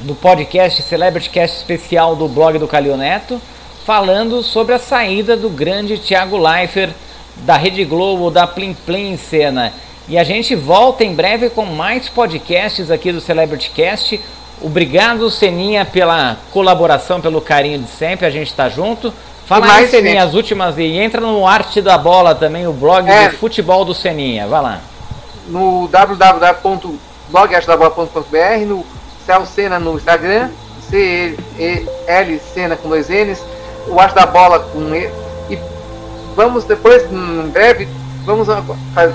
do 0.00 0.14
podcast 0.14 0.82
Celebrity 0.82 1.28
Cast 1.28 1.58
especial 1.58 2.16
do 2.16 2.26
blog 2.26 2.58
do 2.58 2.66
Calil 2.66 2.96
Neto, 2.96 3.40
falando 3.84 4.42
sobre 4.42 4.74
a 4.74 4.78
saída 4.78 5.36
do 5.36 5.50
grande 5.50 5.98
Thiago 5.98 6.38
Leifert 6.38 6.92
da 7.36 7.56
Rede 7.56 7.84
Globo, 7.84 8.30
da 8.30 8.46
Plim 8.46 8.72
Plim 8.72 9.16
Cena. 9.18 9.72
E 10.08 10.18
a 10.18 10.24
gente 10.24 10.54
volta 10.54 11.04
em 11.04 11.14
breve 11.14 11.50
com 11.50 11.64
mais 11.66 12.08
podcasts 12.08 12.90
aqui 12.90 13.12
do 13.12 13.20
Celebrity 13.20 13.70
Cast. 13.70 14.18
Obrigado, 14.62 15.30
Seninha, 15.30 15.84
pela 15.84 16.38
colaboração, 16.52 17.20
pelo 17.20 17.40
carinho 17.40 17.80
de 17.80 17.90
sempre. 17.90 18.26
A 18.26 18.30
gente 18.30 18.52
tá 18.52 18.68
junto. 18.68 19.12
Fala 19.50 19.66
E 19.66 19.70
aí, 19.70 19.76
mais, 19.78 19.90
Seninha, 19.90 20.22
as 20.22 20.32
últimas 20.32 20.78
e 20.78 20.96
entra 20.96 21.20
no 21.20 21.44
Arte 21.44 21.82
da 21.82 21.98
Bola 21.98 22.36
também, 22.36 22.68
o 22.68 22.72
blog 22.72 23.10
É. 23.10 23.30
de 23.30 23.36
futebol 23.36 23.84
do 23.84 23.92
Seninha. 23.92 24.46
Vai 24.46 24.62
lá. 24.62 24.78
no 25.48 25.88
www.blogasdabola.com.br, 25.88 28.64
no 28.66 28.86
Cel 29.26 29.44
Cena 29.46 29.80
no 29.80 29.96
Instagram, 29.96 30.50
C-L 30.88 32.40
Cena 32.54 32.76
com 32.76 32.88
dois 32.88 33.08
N's, 33.08 33.42
o 33.88 33.98
Acho 33.98 34.14
da 34.14 34.26
Bola 34.26 34.60
com 34.60 34.94
E. 34.94 35.10
E 35.50 35.58
vamos 36.36 36.62
depois, 36.62 37.02
em 37.10 37.48
breve, 37.48 37.88
vamos 38.24 38.46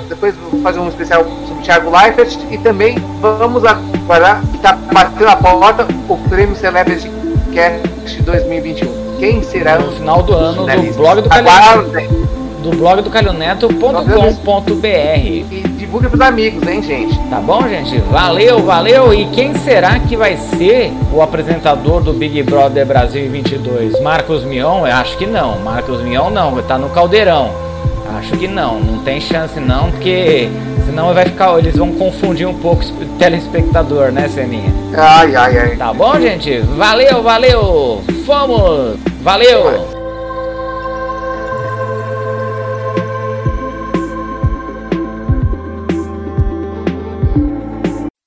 depois 0.10 0.36
fazer 0.62 0.80
um 0.80 0.90
especial 0.90 1.24
sobre 1.48 1.62
o 1.62 1.64
Thiago 1.64 1.90
Leifert 1.90 2.38
e 2.52 2.58
também 2.58 2.98
vamos 3.22 3.64
aguardar, 3.64 4.44
está 4.54 4.74
batendo 4.74 5.30
a 5.30 5.38
porta 5.38 5.88
o 6.10 6.18
Prêmio 6.28 6.58
Celebrity 6.58 7.10
Cast 7.54 8.22
2021. 8.24 9.05
Quem 9.20 9.42
será 9.44 9.78
No 9.80 9.92
final 9.92 10.24
do 10.24 10.34
ano, 10.34 10.66
do 10.66 10.94
blog 10.94 11.22
do 11.22 11.34
Aguardem. 11.34 12.08
do 12.62 12.72
blog 12.72 13.02
do 13.02 13.10
calioneto.com.br. 13.10 14.86
E 14.86 15.64
divulgue 15.78 16.08
para 16.08 16.16
os 16.16 16.22
amigos, 16.22 16.68
hein, 16.68 16.82
gente? 16.82 17.18
Tá 17.30 17.40
bom, 17.40 17.62
gente? 17.68 17.98
Valeu, 18.12 18.64
valeu. 18.64 19.14
E 19.14 19.26
quem 19.28 19.54
será 19.54 20.00
que 20.00 20.18
vai 20.18 20.36
ser 20.38 20.92
o 21.14 21.22
apresentador 21.22 22.02
do 22.02 22.14
Big 22.14 22.42
Brother 22.44 22.86
Brasil 22.86 23.30
22? 23.30 24.00
Marcos 24.02 24.44
Mion? 24.44 24.86
Eu 24.86 24.94
acho 24.96 25.18
que 25.18 25.26
não. 25.26 25.60
Marcos 25.60 26.02
Mion 26.02 26.30
não, 26.30 26.62
tá 26.64 26.78
no 26.78 26.90
caldeirão. 26.90 27.52
Acho 28.18 28.38
que 28.38 28.48
não, 28.48 28.80
não 28.80 29.00
tem 29.00 29.20
chance 29.20 29.60
não, 29.60 29.92
porque 29.92 30.50
senão 30.86 31.14
vai 31.14 31.26
ficar, 31.26 31.58
eles 31.58 31.76
vão 31.76 31.92
confundir 31.94 32.48
um 32.48 32.54
pouco 32.54 32.84
o 32.84 33.18
telespectador, 33.18 34.12
né, 34.12 34.28
Seninha? 34.30 34.74
Ai, 34.96 35.36
ai, 35.36 35.58
ai. 35.58 35.76
Tá 35.76 35.94
bom, 35.94 36.20
gente? 36.20 36.60
Valeu, 36.60 37.22
valeu! 37.22 38.04
Fomos! 38.26 38.98
Valeu! 39.22 39.96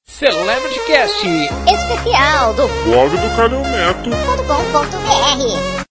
Celebrity 0.06 0.80
Cast 0.88 1.24
Especial 1.72 2.52
do 2.54 2.66
blog 2.84 3.10
do 3.10 3.36
Calil 3.36 3.60
Neto 3.60 4.10
.com.br 4.48 5.78